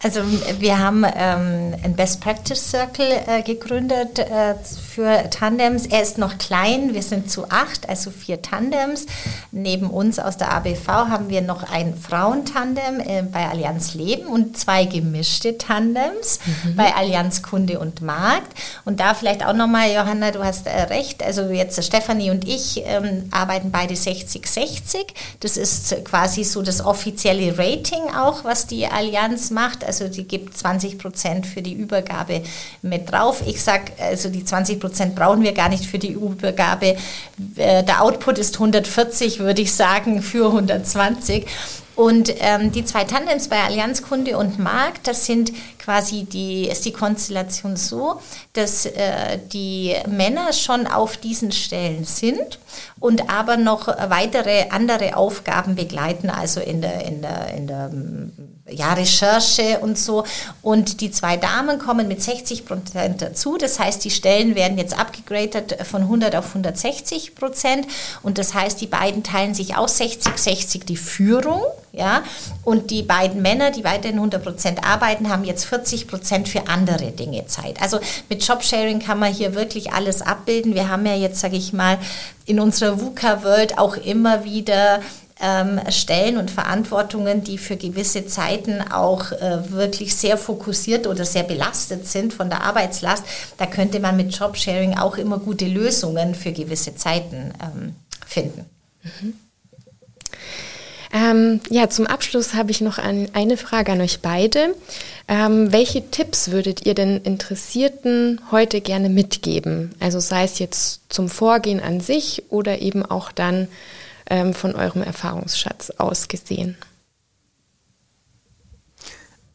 Also 0.00 0.20
wir 0.60 0.78
haben 0.78 1.04
ähm, 1.04 1.74
ein 1.82 1.96
Best 1.96 2.20
Practice 2.20 2.70
Circle 2.70 3.20
äh, 3.26 3.42
gegründet 3.42 4.20
äh, 4.20 4.54
für 4.94 5.28
Tandems. 5.28 5.86
Er 5.86 6.02
ist 6.02 6.18
noch 6.18 6.38
klein, 6.38 6.94
wir 6.94 7.02
sind 7.02 7.28
zu 7.28 7.50
acht, 7.50 7.88
also 7.88 8.12
vier 8.12 8.40
Tandems. 8.40 9.06
Neben 9.50 9.90
uns 9.90 10.20
aus 10.20 10.36
der 10.36 10.52
ABV 10.52 10.86
haben 10.86 11.30
wir 11.30 11.40
noch 11.40 11.68
ein 11.68 11.96
Frauentandem 11.96 13.00
äh, 13.00 13.22
bei 13.22 13.48
Allianz 13.48 13.94
Leben 13.94 14.28
und 14.28 14.56
zwei 14.56 14.84
gemischte 14.84 15.58
Tandems 15.58 16.38
mhm. 16.46 16.76
bei 16.76 16.94
Allianz 16.94 17.42
Kunde 17.42 17.80
und 17.80 18.00
Markt. 18.00 18.56
Und 18.84 19.00
da 19.00 19.14
vielleicht 19.14 19.44
auch 19.44 19.52
nochmal, 19.52 19.92
Johanna, 19.92 20.30
du 20.30 20.44
hast 20.44 20.68
äh, 20.68 20.80
recht, 20.82 21.24
also 21.24 21.42
jetzt 21.50 21.82
Stefanie 21.82 22.30
und 22.30 22.46
ich 22.46 22.84
ähm, 22.86 23.28
arbeiten 23.32 23.72
beide 23.72 23.94
60-60. 23.94 25.08
Das 25.40 25.56
ist 25.56 26.04
quasi 26.04 26.44
so 26.44 26.62
das 26.62 26.84
offizielle 26.84 27.58
Rating 27.58 28.14
auch, 28.16 28.44
was 28.44 28.68
die 28.68 28.86
Allianz 28.86 29.50
macht 29.50 29.87
also 29.88 30.06
die 30.06 30.28
gibt 30.28 30.56
20 30.56 30.98
Prozent 30.98 31.46
für 31.46 31.62
die 31.62 31.72
Übergabe 31.72 32.42
mit 32.82 33.10
drauf. 33.10 33.42
Ich 33.46 33.60
sage, 33.60 33.92
also 33.98 34.28
die 34.28 34.44
20 34.44 34.78
Prozent 34.78 35.16
brauchen 35.16 35.42
wir 35.42 35.52
gar 35.52 35.68
nicht 35.68 35.86
für 35.86 35.98
die 35.98 36.12
Übergabe. 36.12 36.96
Äh, 37.56 37.82
der 37.82 38.02
Output 38.02 38.38
ist 38.38 38.54
140, 38.54 39.40
würde 39.40 39.62
ich 39.62 39.72
sagen, 39.72 40.22
für 40.22 40.46
120. 40.46 41.46
Und 41.96 42.32
ähm, 42.38 42.70
die 42.70 42.84
zwei 42.84 43.02
Tandems 43.02 43.48
bei 43.48 43.60
Allianz 43.60 44.02
Kunde 44.02 44.38
und 44.38 44.60
Markt, 44.60 45.08
das 45.08 45.26
sind 45.26 45.50
quasi 45.88 46.24
die, 46.24 46.68
ist 46.68 46.84
die 46.84 46.92
Konstellation 46.92 47.76
so, 47.76 48.20
dass 48.52 48.84
äh, 48.84 49.38
die 49.50 49.96
Männer 50.06 50.52
schon 50.52 50.86
auf 50.86 51.16
diesen 51.16 51.50
Stellen 51.50 52.04
sind 52.04 52.58
und 53.00 53.30
aber 53.30 53.56
noch 53.56 53.88
weitere 53.88 54.68
andere 54.68 55.16
Aufgaben 55.16 55.76
begleiten, 55.76 56.28
also 56.28 56.60
in 56.60 56.82
der, 56.82 57.06
in 57.06 57.22
der, 57.22 57.54
in 57.54 57.66
der 57.66 57.90
ja, 58.70 58.92
Recherche 58.92 59.78
und 59.80 59.98
so. 59.98 60.24
Und 60.60 61.00
die 61.00 61.10
zwei 61.10 61.38
Damen 61.38 61.78
kommen 61.78 62.06
mit 62.06 62.22
60 62.22 62.66
Prozent 62.66 63.22
dazu. 63.22 63.56
Das 63.56 63.78
heißt, 63.78 64.04
die 64.04 64.10
Stellen 64.10 64.54
werden 64.54 64.76
jetzt 64.76 64.98
abgegradet 64.98 65.78
von 65.86 66.02
100 66.02 66.36
auf 66.36 66.48
160 66.48 67.34
Prozent. 67.34 67.86
Und 68.22 68.36
das 68.36 68.52
heißt, 68.52 68.80
die 68.80 68.86
beiden 68.86 69.22
teilen 69.22 69.54
sich 69.54 69.76
aus 69.76 69.98
60-60 69.98 70.84
die 70.84 70.96
Führung. 70.96 71.62
Ja, 71.98 72.22
und 72.62 72.92
die 72.92 73.02
beiden 73.02 73.42
Männer, 73.42 73.72
die 73.72 73.82
weiterhin 73.82 74.18
100 74.18 74.40
Prozent 74.40 74.84
arbeiten, 74.84 75.30
haben 75.30 75.42
jetzt 75.42 75.64
40 75.64 76.06
Prozent 76.06 76.48
für 76.48 76.68
andere 76.68 77.10
Dinge 77.10 77.44
Zeit. 77.46 77.82
Also 77.82 77.98
mit 78.28 78.46
Jobsharing 78.46 79.00
kann 79.00 79.18
man 79.18 79.32
hier 79.32 79.56
wirklich 79.56 79.92
alles 79.92 80.22
abbilden. 80.22 80.76
Wir 80.76 80.88
haben 80.88 81.04
ja 81.06 81.16
jetzt, 81.16 81.40
sage 81.40 81.56
ich 81.56 81.72
mal, 81.72 81.98
in 82.46 82.60
unserer 82.60 83.00
VUCA-World 83.00 83.78
auch 83.78 83.96
immer 83.96 84.44
wieder 84.44 85.00
ähm, 85.40 85.80
Stellen 85.90 86.36
und 86.36 86.52
Verantwortungen, 86.52 87.42
die 87.42 87.58
für 87.58 87.76
gewisse 87.76 88.26
Zeiten 88.26 88.80
auch 88.80 89.32
äh, 89.32 89.72
wirklich 89.72 90.14
sehr 90.14 90.38
fokussiert 90.38 91.08
oder 91.08 91.24
sehr 91.24 91.42
belastet 91.42 92.06
sind 92.06 92.32
von 92.32 92.48
der 92.48 92.62
Arbeitslast. 92.62 93.24
Da 93.56 93.66
könnte 93.66 93.98
man 93.98 94.16
mit 94.16 94.36
Jobsharing 94.36 94.96
auch 94.96 95.16
immer 95.16 95.38
gute 95.38 95.66
Lösungen 95.66 96.36
für 96.36 96.52
gewisse 96.52 96.94
Zeiten 96.94 97.52
ähm, 97.60 97.96
finden. 98.24 98.66
Mhm. 99.02 99.34
Ähm, 101.18 101.60
ja, 101.68 101.88
zum 101.88 102.06
Abschluss 102.06 102.54
habe 102.54 102.70
ich 102.70 102.80
noch 102.80 102.98
ein, 102.98 103.28
eine 103.34 103.56
Frage 103.56 103.92
an 103.92 104.00
euch 104.00 104.20
beide. 104.20 104.74
Ähm, 105.26 105.72
welche 105.72 106.10
Tipps 106.10 106.50
würdet 106.50 106.86
ihr 106.86 106.94
denn 106.94 107.18
Interessierten 107.22 108.40
heute 108.52 108.80
gerne 108.80 109.08
mitgeben? 109.08 109.94
Also 109.98 110.20
sei 110.20 110.44
es 110.44 110.58
jetzt 110.58 111.00
zum 111.08 111.28
Vorgehen 111.28 111.80
an 111.80 112.00
sich 112.00 112.44
oder 112.50 112.80
eben 112.80 113.04
auch 113.04 113.32
dann 113.32 113.66
ähm, 114.30 114.54
von 114.54 114.76
eurem 114.76 115.02
Erfahrungsschatz 115.02 115.90
aus 115.98 116.28
gesehen? 116.28 116.76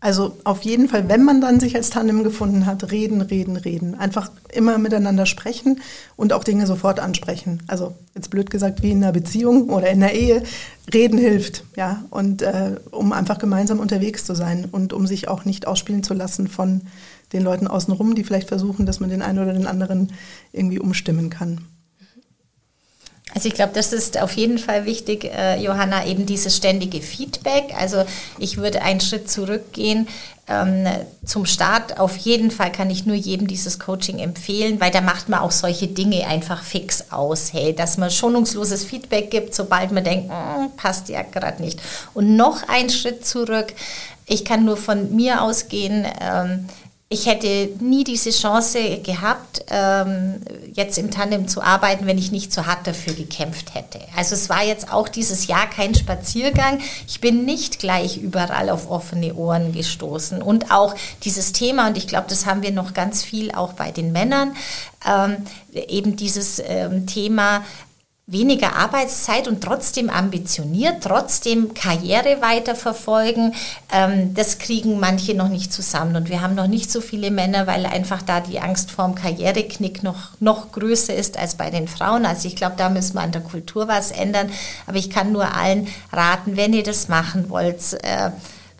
Also 0.04 0.36
auf 0.44 0.64
jeden 0.64 0.90
Fall, 0.90 1.08
wenn 1.08 1.24
man 1.24 1.40
dann 1.40 1.62
sich 1.62 1.78
als 1.78 1.90
Tandem 1.90 2.26
gefunden 2.26 2.66
hat, 2.66 2.92
reden, 2.92 3.22
reden, 3.22 3.56
reden. 3.56 3.96
Einfach 3.96 4.32
immer 4.52 4.78
miteinander 4.78 5.26
sprechen 5.26 5.80
und 6.18 6.34
auch 6.34 6.44
Dinge 6.44 6.68
sofort 6.68 7.00
ansprechen. 7.00 7.64
Also 7.68 7.96
jetzt 8.14 8.30
blöd 8.30 8.50
gesagt, 8.50 8.84
wie 8.84 8.92
in 8.92 9.02
einer 9.02 9.14
Beziehung 9.14 9.70
oder 9.70 9.90
in 9.90 10.04
einer 10.04 10.12
Ehe. 10.12 10.44
Reden 10.94 11.18
hilft, 11.18 11.64
ja. 11.78 12.04
Und 12.10 12.42
äh, 12.42 12.76
um 12.92 13.14
einfach 13.14 13.38
gemeinsam 13.38 13.80
unterwegs 13.80 14.26
zu 14.26 14.36
sein 14.36 14.68
und 14.70 14.92
um 14.92 15.08
sich 15.08 15.30
auch 15.30 15.46
nicht 15.46 15.68
ausspielen 15.68 16.04
zu 16.04 16.14
lassen 16.14 16.50
von 16.50 16.82
den 17.32 17.42
Leuten 17.42 17.68
außenrum, 17.68 18.14
die 18.14 18.26
vielleicht 18.26 18.50
versuchen, 18.50 18.86
dass 18.86 19.00
man 19.00 19.10
den 19.10 19.22
einen 19.22 19.40
oder 19.40 19.54
den 19.54 19.68
anderen 19.68 20.12
irgendwie 20.52 20.80
umstimmen 20.80 21.30
kann. 21.30 21.62
Also 23.34 23.48
ich 23.48 23.56
glaube, 23.56 23.74
das 23.74 23.94
ist 23.94 24.22
auf 24.22 24.34
jeden 24.34 24.60
Fall 24.60 24.86
wichtig, 24.86 25.26
äh, 25.26 25.60
Johanna, 25.60 26.06
eben 26.06 26.26
dieses 26.26 26.56
ständige 26.56 27.02
Feedback. 27.02 27.74
Also 27.78 28.06
ich 28.38 28.58
würde 28.58 28.82
einen 28.82 29.02
Schritt 29.02 29.30
zurückgehen. 29.30 30.08
Ähm, 30.46 30.86
zum 31.26 31.46
Start 31.46 32.00
auf 32.00 32.18
jeden 32.18 32.52
Fall 32.52 32.72
kann 32.72 32.90
ich 32.90 33.06
nur 33.06 33.16
jedem 33.16 33.48
dieses 33.48 33.80
Coaching 33.80 34.20
empfehlen, 34.20 34.82
weil 34.82 34.92
da 34.92 35.00
macht 35.00 35.30
man 35.30 35.40
auch 35.40 35.52
solche 35.52 35.88
Dinge 35.88 36.28
einfach 36.28 36.64
fix 36.64 37.12
aus, 37.12 37.54
hey, 37.54 37.74
dass 37.74 37.98
man 37.98 38.12
schonungsloses 38.12 38.84
Feedback 38.84 39.32
gibt, 39.32 39.56
sobald 39.56 39.94
man 39.94 40.04
denkt, 40.04 40.28
mm, 40.28 40.76
passt 40.76 41.08
ja 41.08 41.22
gerade 41.22 41.62
nicht. 41.62 41.82
Und 42.14 42.36
noch 42.36 42.68
einen 42.68 42.90
Schritt 42.90 43.26
zurück. 43.26 43.74
Ich 44.26 44.44
kann 44.44 44.66
nur 44.66 44.78
von 44.78 45.16
mir 45.16 45.42
ausgehen. 45.42 46.06
Ähm, 46.22 46.68
ich 47.14 47.28
hätte 47.28 47.70
nie 47.80 48.04
diese 48.04 48.32
Chance 48.32 49.00
gehabt, 49.04 49.64
ähm, 49.70 50.42
jetzt 50.74 50.98
im 50.98 51.12
Tandem 51.12 51.48
zu 51.48 51.62
arbeiten, 51.62 52.08
wenn 52.08 52.18
ich 52.18 52.32
nicht 52.32 52.52
so 52.52 52.66
hart 52.66 52.88
dafür 52.88 53.14
gekämpft 53.14 53.76
hätte. 53.76 54.00
Also 54.18 54.34
es 54.34 54.50
war 54.50 54.64
jetzt 54.64 54.92
auch 54.92 55.08
dieses 55.08 55.46
Jahr 55.46 55.70
kein 55.70 55.94
Spaziergang. 55.94 56.80
Ich 57.08 57.22
bin 57.22 57.46
nicht 57.46 57.78
gleich 57.78 58.18
überall 58.18 58.72
auf 58.72 58.90
offene 58.90 59.36
Ohren 59.36 59.74
gestoßen. 59.74 60.42
Und 60.42 60.72
auch 60.72 60.96
dieses 61.24 61.54
Thema, 61.54 61.88
und 61.88 61.98
ich 61.98 62.08
glaube, 62.08 62.26
das 62.30 62.48
haben 62.48 62.64
wir 62.64 62.72
noch 62.72 62.96
ganz 62.96 63.24
viel 63.24 63.52
auch 63.52 63.74
bei 63.74 63.92
den 63.92 64.12
Männern, 64.12 64.56
ähm, 65.06 65.38
eben 65.72 66.16
dieses 66.16 66.62
ähm, 66.66 67.06
Thema, 67.06 67.64
weniger 68.26 68.78
Arbeitszeit 68.78 69.50
und 69.50 69.62
trotzdem 69.62 70.10
ambitioniert, 70.10 71.04
trotzdem 71.04 71.74
Karriere 71.74 72.42
weiterverfolgen, 72.42 73.54
ähm, 73.92 74.34
das 74.34 74.60
kriegen 74.60 75.00
manche 75.00 75.34
noch 75.34 75.50
nicht 75.50 75.74
zusammen. 75.74 76.16
Und 76.16 76.30
wir 76.30 76.42
haben 76.42 76.56
noch 76.56 76.68
nicht 76.68 76.90
so 76.90 77.02
viele 77.02 77.32
Männer, 77.32 77.68
weil 77.68 77.86
einfach 77.86 78.22
da 78.22 78.40
die 78.40 78.62
Angst 78.62 78.92
vorm 78.92 79.16
Karriereknick 79.16 80.04
noch, 80.04 80.30
noch 80.40 80.72
größer 80.72 81.14
ist 81.14 81.38
als 81.38 81.56
bei 81.56 81.70
den 81.70 81.90
Frauen. 81.90 82.26
Also 82.26 82.48
ich 82.48 82.56
glaube, 82.56 82.76
da 82.78 82.90
müssen 82.90 83.16
wir 83.16 83.22
an 83.22 83.34
der 83.34 83.42
Kultur 83.42 83.90
was 83.90 84.12
ändern. 84.12 84.50
Aber 84.88 84.98
ich 84.98 85.10
kann 85.10 85.34
nur 85.34 85.54
allen 85.54 85.90
raten, 86.14 86.56
wenn 86.56 86.72
ihr 86.72 86.84
das 86.84 87.10
machen 87.10 87.50
wollt, 87.50 87.94
äh, 88.04 88.32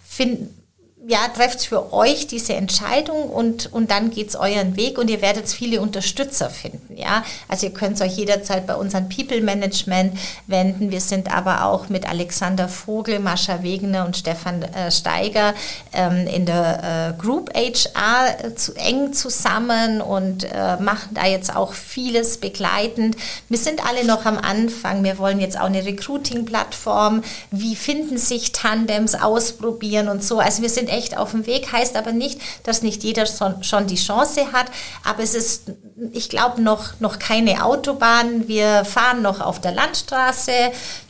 finden 0.08 0.63
ja, 1.06 1.28
trefft 1.36 1.66
für 1.66 1.92
euch 1.92 2.28
diese 2.28 2.54
Entscheidung 2.54 3.30
und, 3.30 3.72
und 3.74 3.92
dann 3.92 4.10
geht's 4.10 4.38
euren 4.38 4.78
Weg 4.78 4.98
und 4.98 5.10
ihr 5.10 5.22
werdet 5.22 5.50
viele 5.50 5.82
Unterstützer 5.82 6.50
finden. 6.50 6.96
Ja? 6.96 7.24
Also 7.50 7.68
ihr 7.68 7.74
könnt 7.74 8.00
euch 8.00 8.16
jederzeit 8.16 8.66
bei 8.66 8.76
uns 8.76 8.94
People 8.94 9.42
Management 9.42 10.18
wenden. 10.48 10.92
Wir 10.92 11.02
sind 11.02 11.36
aber 11.36 11.66
auch 11.66 11.90
mit 11.90 12.08
Alexander 12.08 12.70
Vogel, 12.70 13.20
Mascha 13.20 13.64
Wegener 13.64 14.06
und 14.06 14.16
Stefan 14.16 14.62
äh, 14.62 14.92
Steiger 14.92 15.54
ähm, 15.92 16.26
in 16.28 16.46
der 16.46 17.16
äh, 17.18 17.22
Group 17.22 17.52
HR 17.54 18.46
äh, 18.46 18.56
zu 18.56 18.74
eng 18.76 19.12
zusammen 19.12 20.00
und 20.00 20.46
äh, 20.46 20.78
machen 20.78 21.10
da 21.16 21.26
jetzt 21.26 21.54
auch 21.54 21.74
vieles 21.74 22.38
begleitend. 22.38 23.18
Wir 23.50 23.58
sind 23.58 23.86
alle 23.86 24.06
noch 24.06 24.26
am 24.26 24.38
Anfang. 24.38 25.04
Wir 25.04 25.18
wollen 25.18 25.42
jetzt 25.42 25.60
auch 25.60 25.66
eine 25.66 25.86
Recruiting-Plattform. 25.86 27.24
Wie 27.52 27.76
finden 27.76 28.18
sich 28.18 28.54
Tandems 28.54 29.16
ausprobieren 29.16 30.08
und 30.08 30.24
so. 30.24 30.40
Also 30.40 30.62
wir 30.62 30.70
sind 30.70 30.93
echt 30.94 31.18
auf 31.18 31.32
dem 31.32 31.46
Weg, 31.46 31.72
heißt 31.72 31.96
aber 31.96 32.12
nicht, 32.12 32.40
dass 32.64 32.82
nicht 32.82 33.04
jeder 33.04 33.26
schon 33.26 33.88
die 33.88 33.96
Chance 33.96 34.52
hat. 34.54 34.68
Aber 35.04 35.24
es 35.24 35.34
ist, 35.34 35.72
ich 36.12 36.30
glaube, 36.30 36.62
noch, 36.62 37.00
noch 37.00 37.20
keine 37.20 37.66
Autobahn. 37.66 38.48
Wir 38.48 38.86
fahren 38.86 39.22
noch 39.22 39.42
auf 39.42 39.62
der 39.62 39.72
Landstraße. 39.72 40.52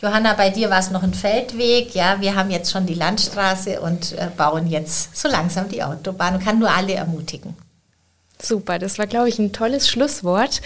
Johanna, 0.01 0.33
bei 0.33 0.49
dir 0.49 0.69
war 0.69 0.79
es 0.79 0.91
noch 0.91 1.03
ein 1.03 1.13
Feldweg. 1.13 1.95
Ja, 1.95 2.21
wir 2.21 2.35
haben 2.35 2.51
jetzt 2.51 2.71
schon 2.71 2.85
die 2.85 2.93
Landstraße 2.93 3.81
und 3.81 4.13
äh, 4.13 4.27
bauen 4.35 4.67
jetzt 4.67 5.15
so 5.15 5.27
langsam 5.27 5.69
die 5.69 5.83
Autobahn 5.83 6.39
kann 6.39 6.59
nur 6.59 6.69
alle 6.69 6.93
ermutigen. 6.93 7.55
Super, 8.41 8.79
das 8.79 8.97
war, 8.97 9.07
glaube 9.07 9.29
ich, 9.29 9.39
ein 9.39 9.53
tolles 9.53 9.89
Schlusswort. 9.89 10.61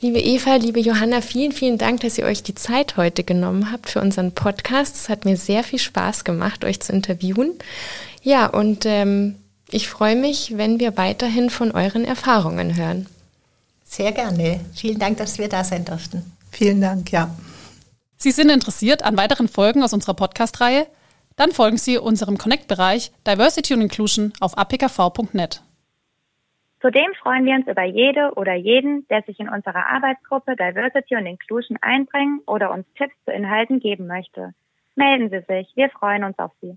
Liebe 0.00 0.18
Eva, 0.18 0.56
liebe 0.56 0.80
Johanna, 0.80 1.22
vielen, 1.22 1.52
vielen 1.52 1.78
Dank, 1.78 2.00
dass 2.00 2.18
ihr 2.18 2.26
euch 2.26 2.42
die 2.42 2.54
Zeit 2.54 2.96
heute 2.96 3.24
genommen 3.24 3.72
habt 3.72 3.88
für 3.88 4.00
unseren 4.00 4.32
Podcast. 4.32 4.96
Es 4.96 5.08
hat 5.08 5.24
mir 5.24 5.36
sehr 5.36 5.64
viel 5.64 5.78
Spaß 5.78 6.24
gemacht, 6.24 6.64
euch 6.64 6.80
zu 6.80 6.92
interviewen. 6.92 7.52
Ja, 8.26 8.48
und 8.48 8.86
ähm, 8.86 9.36
ich 9.70 9.88
freue 9.88 10.16
mich, 10.16 10.58
wenn 10.58 10.80
wir 10.80 10.96
weiterhin 10.96 11.48
von 11.48 11.70
euren 11.70 12.04
Erfahrungen 12.04 12.76
hören. 12.76 13.06
Sehr 13.84 14.10
gerne. 14.10 14.58
Vielen 14.74 14.98
Dank, 14.98 15.18
dass 15.18 15.38
wir 15.38 15.48
da 15.48 15.62
sein 15.62 15.84
durften. 15.84 16.24
Vielen 16.50 16.80
Dank, 16.80 17.12
ja. 17.12 17.30
Sie 18.16 18.32
sind 18.32 18.50
interessiert 18.50 19.04
an 19.04 19.16
weiteren 19.16 19.46
Folgen 19.46 19.84
aus 19.84 19.92
unserer 19.92 20.14
Podcast-Reihe? 20.14 20.88
Dann 21.36 21.52
folgen 21.52 21.76
Sie 21.76 21.98
unserem 21.98 22.36
Connect-Bereich 22.36 23.12
Diversity 23.24 23.74
und 23.74 23.82
Inclusion 23.82 24.32
auf 24.40 24.58
apkv.net. 24.58 25.62
Zudem 26.82 27.14
freuen 27.22 27.44
wir 27.44 27.54
uns 27.54 27.68
über 27.68 27.84
jede 27.84 28.32
oder 28.34 28.54
jeden, 28.54 29.06
der 29.06 29.22
sich 29.22 29.38
in 29.38 29.48
unserer 29.48 29.86
Arbeitsgruppe 29.86 30.56
Diversity 30.56 31.14
und 31.14 31.26
Inclusion 31.26 31.78
einbringen 31.80 32.40
oder 32.48 32.72
uns 32.72 32.86
Tipps 32.98 33.14
zu 33.24 33.30
Inhalten 33.30 33.78
geben 33.78 34.08
möchte. 34.08 34.52
Melden 34.96 35.30
Sie 35.30 35.44
sich, 35.46 35.70
wir 35.76 35.90
freuen 35.90 36.24
uns 36.24 36.36
auf 36.40 36.50
Sie. 36.60 36.76